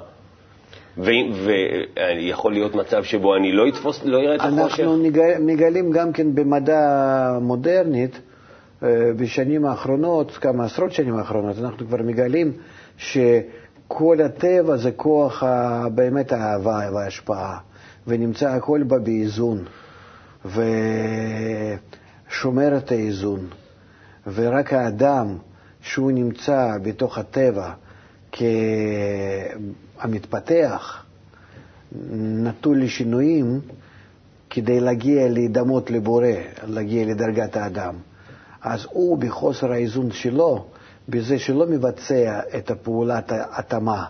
ויכול 0.99 2.53
להיות 2.53 2.75
מצב 2.75 3.05
שבו 3.05 3.37
אני 3.37 3.53
לא 3.53 3.69
אתפוס, 3.69 4.05
לא 4.05 4.19
אראה 4.19 4.35
את 4.35 4.41
החושך. 4.41 4.81
אנחנו 4.81 4.97
מגלים 5.41 5.91
גם 5.91 6.13
כן 6.13 6.35
במדע 6.35 7.39
מודרנית, 7.41 8.21
אה, 8.83 9.11
בשנים 9.17 9.65
האחרונות, 9.65 10.33
כמה 10.33 10.65
עשרות 10.65 10.93
שנים 10.93 11.17
האחרונות, 11.17 11.59
אנחנו 11.59 11.87
כבר 11.87 12.03
מגלים 12.03 12.53
שכל 12.97 14.19
הטבע 14.25 14.77
זה 14.77 14.93
כוח 14.93 15.43
באמת 15.95 16.33
האהבה 16.33 16.81
וההשפעה, 16.95 17.59
ונמצא 18.07 18.49
הכל 18.49 18.83
בה 18.83 18.99
באיזון, 18.99 19.65
ושומר 20.45 20.67
את 22.77 22.93
האיזון. 22.93 23.41
ורק 24.35 24.73
האדם, 24.73 25.37
שהוא 25.81 26.13
נמצא 26.13 26.77
בתוך 26.83 27.19
הטבע 27.19 27.73
כמתפתח, 30.01 31.05
נטול 32.13 32.83
לשינויים, 32.83 33.61
כדי 34.51 34.81
להגיע 34.81 35.29
להידמות 35.29 35.91
לבורא, 35.91 36.27
להגיע 36.67 37.07
לדרגת 37.07 37.57
האדם. 37.57 37.95
אז 38.63 38.87
הוא, 38.91 39.19
בחוסר 39.19 39.73
האיזון 39.73 40.11
שלו, 40.11 40.67
בזה 41.09 41.39
שלא 41.39 41.67
מבצע 41.67 42.41
את 42.59 42.71
הפעולת 42.71 43.33
ההתאמה, 43.33 44.05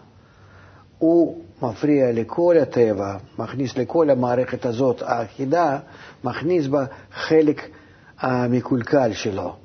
הוא 0.99 1.45
מפריע 1.63 2.13
לכל 2.13 2.57
הטבע, 2.63 3.17
מכניס 3.39 3.77
לכל 3.77 4.11
המערכת 4.11 4.67
הזאת 4.67 5.03
האחידה, 5.03 5.79
מכניס 6.25 6.67
בה 6.67 6.85
חלק 7.13 7.69
המקולקל 8.21 9.13
שלו. 9.13 9.57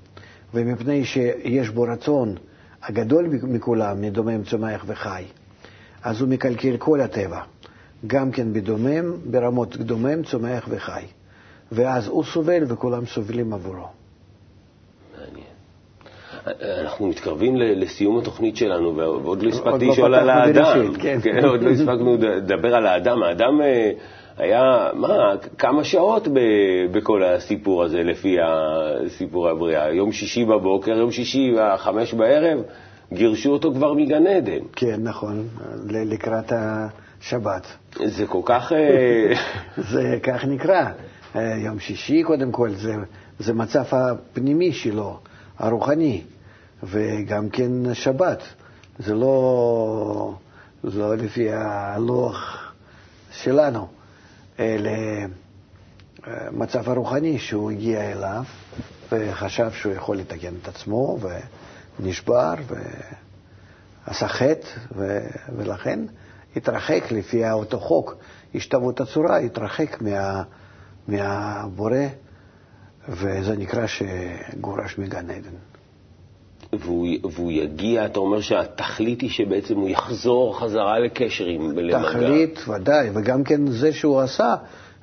ומפני 0.53 1.05
שיש 1.05 1.69
בו 1.69 1.81
רצון 1.81 2.35
הגדול 2.83 3.27
מכולם, 3.43 4.01
מדומם, 4.01 4.43
צומח 4.43 4.83
וחי, 4.87 5.23
אז 6.03 6.21
הוא 6.21 6.29
מקלקל 6.29 6.77
כל 6.77 7.01
הטבע, 7.01 7.41
גם 8.07 8.31
כן 8.31 8.53
בדומם, 8.53 9.13
ברמות 9.25 9.77
דומם, 9.77 10.23
צומח 10.23 10.65
וחי. 10.69 11.05
ואז 11.71 12.07
הוא 12.07 12.23
סובל 12.23 12.63
וכולם 12.67 13.05
סובלים 13.05 13.53
עבורו. 13.53 13.87
אנחנו 16.81 17.07
מתקרבים 17.07 17.55
לסיום 17.57 18.17
התוכנית 18.17 18.57
שלנו, 18.57 18.95
ועוד 18.95 19.43
לא 19.43 19.49
הספקתי 19.49 19.85
לשאול 19.85 20.15
על 20.15 20.29
האדם. 20.29 20.93
כן. 21.01 21.19
כן, 21.23 21.45
עוד 21.45 21.63
לא 21.63 21.69
הספקנו 21.69 22.17
לדבר 22.19 22.75
על 22.75 22.87
האדם. 22.87 23.23
האדם 23.23 23.61
אה, 23.61 23.91
היה, 24.37 24.89
מה, 24.93 25.33
כמה 25.57 25.83
שעות 25.83 26.27
ב, 26.27 26.39
בכל 26.91 27.23
הסיפור 27.23 27.83
הזה, 27.83 28.03
לפי 28.03 28.37
הסיפור 28.41 29.49
הבריאה. 29.49 29.91
יום 29.91 30.11
שישי 30.11 30.45
בבוקר, 30.45 30.91
יום 30.91 31.11
שישי 31.11 31.55
חמש 31.77 32.13
בערב, 32.13 32.59
גירשו 33.13 33.49
אותו 33.49 33.73
כבר 33.73 33.93
מגן 33.93 34.27
עדן. 34.27 34.59
כן, 34.75 34.99
נכון, 35.03 35.47
לקראת 35.85 36.51
השבת. 36.55 37.67
זה 38.05 38.27
כל 38.27 38.41
כך... 38.45 38.73
אה, 38.73 39.33
זה 39.91 40.17
כך 40.23 40.45
נקרא. 40.45 40.85
אה, 41.35 41.55
יום 41.57 41.79
שישי, 41.79 42.23
קודם 42.23 42.51
כל, 42.51 42.69
זה, 42.69 42.93
זה 43.39 43.53
מצב 43.53 43.83
הפנימי 43.91 44.71
שלו, 44.71 45.19
הרוחני, 45.59 46.21
וגם 46.83 47.49
כן 47.49 47.93
שבת. 47.93 48.43
זה 48.99 49.15
לא, 49.15 50.33
לא 50.83 51.15
לפי 51.15 51.49
הלוח 51.51 52.73
שלנו. 53.31 53.87
למצב 56.49 56.89
הרוחני 56.89 57.39
שהוא 57.39 57.71
הגיע 57.71 58.11
אליו 58.11 58.43
וחשב 59.11 59.71
שהוא 59.71 59.93
יכול 59.93 60.17
לתקן 60.17 60.53
את 60.61 60.67
עצמו 60.67 61.17
ונשבר 61.99 62.53
ועשה 64.07 64.27
חטא 64.27 64.67
ולכן 65.55 65.99
התרחק 66.55 67.03
לפי 67.11 67.51
אותו 67.51 67.79
חוק, 67.79 68.15
השתוות 68.55 69.01
הצורה, 69.01 69.37
התרחק 69.37 70.01
מה, 70.01 70.43
מהבורא 71.07 71.97
וזה 73.09 73.57
נקרא 73.57 73.85
שגורש 73.87 74.97
מגן 74.97 75.29
עדן. 75.29 75.72
והוא, 76.79 77.51
יגיע, 77.51 78.05
אתה 78.05 78.19
אומר 78.19 78.41
שהתכלית 78.41 79.21
היא 79.21 79.29
שבעצם 79.29 79.75
הוא 79.75 79.89
יחזור 79.89 80.59
חזרה 80.59 80.99
לקשר 80.99 81.45
עם. 81.45 81.71
תכלית, 81.91 82.59
ודאי, 82.67 83.09
וגם 83.13 83.43
כן 83.43 83.67
זה 83.67 83.93
שהוא 83.93 84.19
עשה, 84.19 84.55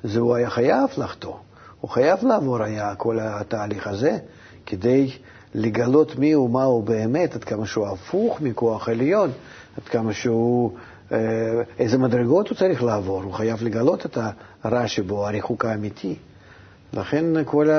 זה 0.03 0.19
הוא 0.19 0.35
היה 0.35 0.49
חייב 0.49 0.89
לחטוא. 0.97 1.35
הוא 1.81 1.89
חייב 1.89 2.25
לעבור 2.25 2.63
היה 2.63 2.95
כל 2.95 3.17
התהליך 3.21 3.87
הזה 3.87 4.17
כדי 4.65 5.09
לגלות 5.55 6.19
מי 6.19 6.31
הוא, 6.31 6.49
מה 6.49 6.63
הוא 6.63 6.83
באמת, 6.83 7.35
עד 7.35 7.43
כמה 7.43 7.65
שהוא 7.65 7.87
הפוך 7.87 8.41
מכוח 8.41 8.89
עליון, 8.89 9.29
עד 9.77 9.83
כמה 9.83 10.13
שהוא, 10.13 10.71
אה, 11.11 11.17
איזה 11.79 11.97
מדרגות 11.97 12.49
הוא 12.49 12.57
צריך 12.57 12.83
לעבור. 12.83 13.23
הוא 13.23 13.33
חייב 13.33 13.63
לגלות 13.63 14.05
את 14.05 14.17
הרע 14.63 14.87
שבו, 14.87 15.27
הריחוק 15.27 15.65
האמיתי. 15.65 16.15
לכן 16.93 17.25
כל 17.45 17.69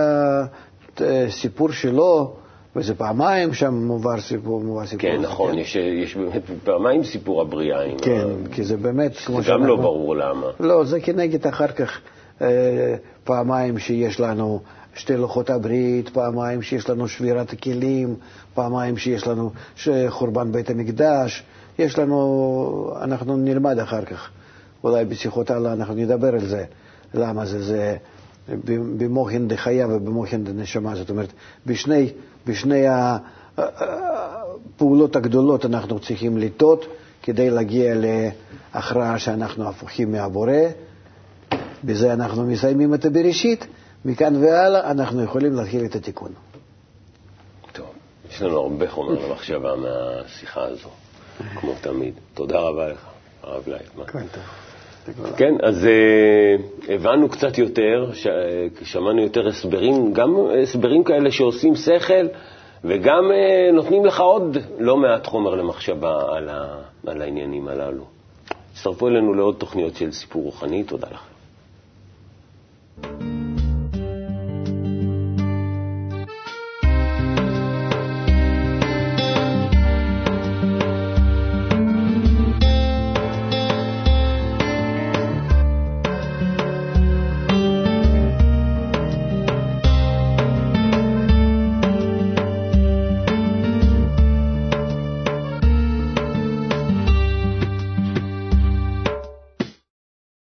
הסיפור 0.97 1.73
שלו, 1.73 2.35
וזה 2.77 2.95
פעמיים 2.95 3.55
שם 3.55 3.75
מובא 3.75 4.21
סיפור, 4.21 4.61
מובא 4.61 4.87
סיפור. 4.87 5.11
כן, 5.11 5.21
נכון. 5.21 5.59
יש, 5.59 5.77
יש 5.77 6.17
באמת 6.17 6.43
פעמיים 6.65 7.05
סיפור 7.05 7.41
הבריאה. 7.43 7.79
כן, 8.03 8.27
ה... 8.47 8.55
כי 8.55 8.65
זה 8.65 8.77
באמת, 8.77 9.17
כמו 9.17 9.43
שאנחנו... 9.43 9.43
זה 9.43 9.53
גם 9.53 9.67
לא 9.67 9.77
ברור 9.77 10.17
למה. 10.17 10.47
לא, 10.61 10.85
זה 10.85 11.01
כנגד 11.01 11.47
אחר 11.47 11.69
כך 11.69 12.01
אה, 12.43 12.95
פעמיים 13.25 13.79
שיש 13.79 14.21
לנו 14.21 14.61
שתי 14.95 15.17
לוחות 15.17 15.51
הברית, 15.51 16.09
פעמיים 16.09 16.63
שיש 16.63 16.91
לנו 16.91 17.09
שבירת 17.09 17.53
הכלים, 17.53 18.17
פעמיים 18.55 18.97
שיש 18.97 19.27
לנו 19.27 19.51
חורבן 20.09 20.53
בית 20.53 20.71
המקדש. 20.71 21.43
יש 21.79 21.99
לנו, 21.99 22.95
אנחנו 23.01 23.37
נלמד 23.37 23.79
אחר 23.79 24.05
כך, 24.05 24.31
אולי 24.85 25.05
בשיחות 25.05 25.51
הלאה 25.51 25.73
אנחנו 25.73 25.95
נדבר 25.95 26.35
על 26.35 26.47
זה, 26.47 26.65
למה 27.15 27.47
זה, 27.47 27.63
זה 27.63 27.97
במוחין 28.99 29.49
דחיה 29.49 29.87
ובמוחין 29.87 30.45
דנשמה, 30.45 30.97
זאת 30.97 31.11
אומרת, 31.11 31.33
בשני... 31.67 32.11
בשני 32.47 32.85
הפעולות 33.57 35.17
הגדולות 35.17 35.65
אנחנו 35.67 35.99
צריכים 36.01 36.39
לטעות 36.39 36.85
כדי 37.23 37.51
להגיע 37.51 37.95
להכרעה 38.75 39.19
שאנחנו 39.19 39.69
הפוכים 39.69 40.13
מהבורא. 40.13 40.53
בזה 41.85 42.13
אנחנו 42.13 42.47
מסיימים 42.47 42.95
את 42.95 43.05
הבראשית, 43.05 43.67
מכאן 44.05 44.37
והלאה 44.37 44.91
אנחנו 44.91 45.23
יכולים 45.23 45.53
להתחיל 45.55 45.85
את 45.85 45.95
התיקון. 45.97 46.33
טוב, 47.73 47.87
יש 48.31 48.43
לנו 48.43 48.59
הרבה 48.59 48.91
חומר 48.91 49.27
למחשבה 49.29 49.75
מהשיחה 49.77 50.63
הזו, 50.65 50.89
כמו 51.55 51.73
תמיד. 51.81 52.15
תודה 52.35 52.61
רבה 52.61 52.89
לך, 52.89 53.07
הרב 53.43 53.63
לייטמן. 53.69 54.05
כן, 55.37 55.55
אז 55.63 55.87
אה, 55.87 56.57
הבנו 56.95 57.29
קצת 57.29 57.59
יותר, 57.59 58.11
אה, 58.27 58.67
שמענו 58.85 59.23
יותר 59.23 59.49
הסברים, 59.49 60.13
גם 60.13 60.37
הסברים 60.63 61.05
כאלה 61.05 61.31
שעושים 61.31 61.75
שכל, 61.75 62.27
וגם 62.85 63.33
אה, 63.33 63.71
נותנים 63.73 64.05
לך 64.05 64.21
עוד 64.21 64.57
לא 64.79 64.97
מעט 64.97 65.27
חומר 65.27 65.55
למחשבה 65.55 66.37
על, 66.37 66.49
ה, 66.49 66.79
על 67.07 67.23
העניינים 67.23 67.69
הללו. 67.69 68.05
הצטרפו 68.73 69.09
אלינו 69.09 69.35
לעוד 69.35 69.55
תוכניות 69.59 69.97
של 69.97 70.13
סיפור 70.13 70.43
רוחני, 70.43 70.85
תודה 70.85 71.07
לכם. 71.11 71.33